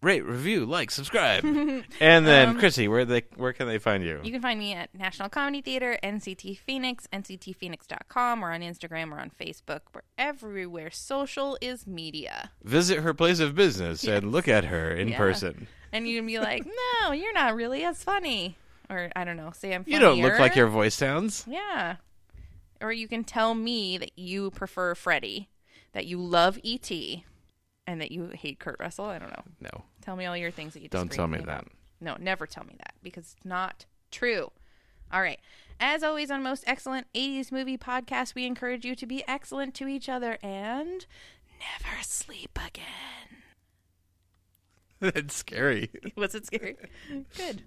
[0.01, 1.43] Rate, review, like, subscribe,
[1.99, 4.17] and then Chrissy, where they where can they find you?
[4.17, 8.41] Um, You can find me at National Comedy Theater, NCT Phoenix, NCTPhoenix.com.
[8.41, 10.89] We're on Instagram, we're on Facebook, we're everywhere.
[10.89, 12.49] Social is media.
[12.63, 15.17] Visit her place of business and look at her in Yeah.
[15.17, 15.67] person.
[15.91, 16.65] And you can be like,
[17.03, 18.57] no, you're not really as funny.
[18.89, 21.45] Or, I don't know, say I'm You don't look like your voice sounds.
[21.47, 21.97] Yeah.
[22.81, 25.49] Or you can tell me that you prefer Freddy,
[25.93, 27.23] that you love E.T.,
[27.87, 29.05] and that you hate Kurt Russell.
[29.05, 29.43] I don't know.
[29.59, 31.65] No, Tell me all your things that you Don't tell me about.
[31.65, 31.71] that.
[31.99, 34.51] No, never tell me that because it's not true.
[35.11, 35.39] All right.
[35.79, 39.87] As always on Most Excellent 80s Movie Podcast, we encourage you to be excellent to
[39.87, 41.05] each other and
[41.59, 43.41] never sleep again.
[45.13, 45.89] that's scary.
[46.15, 46.75] Was it scary?
[47.35, 47.63] Good.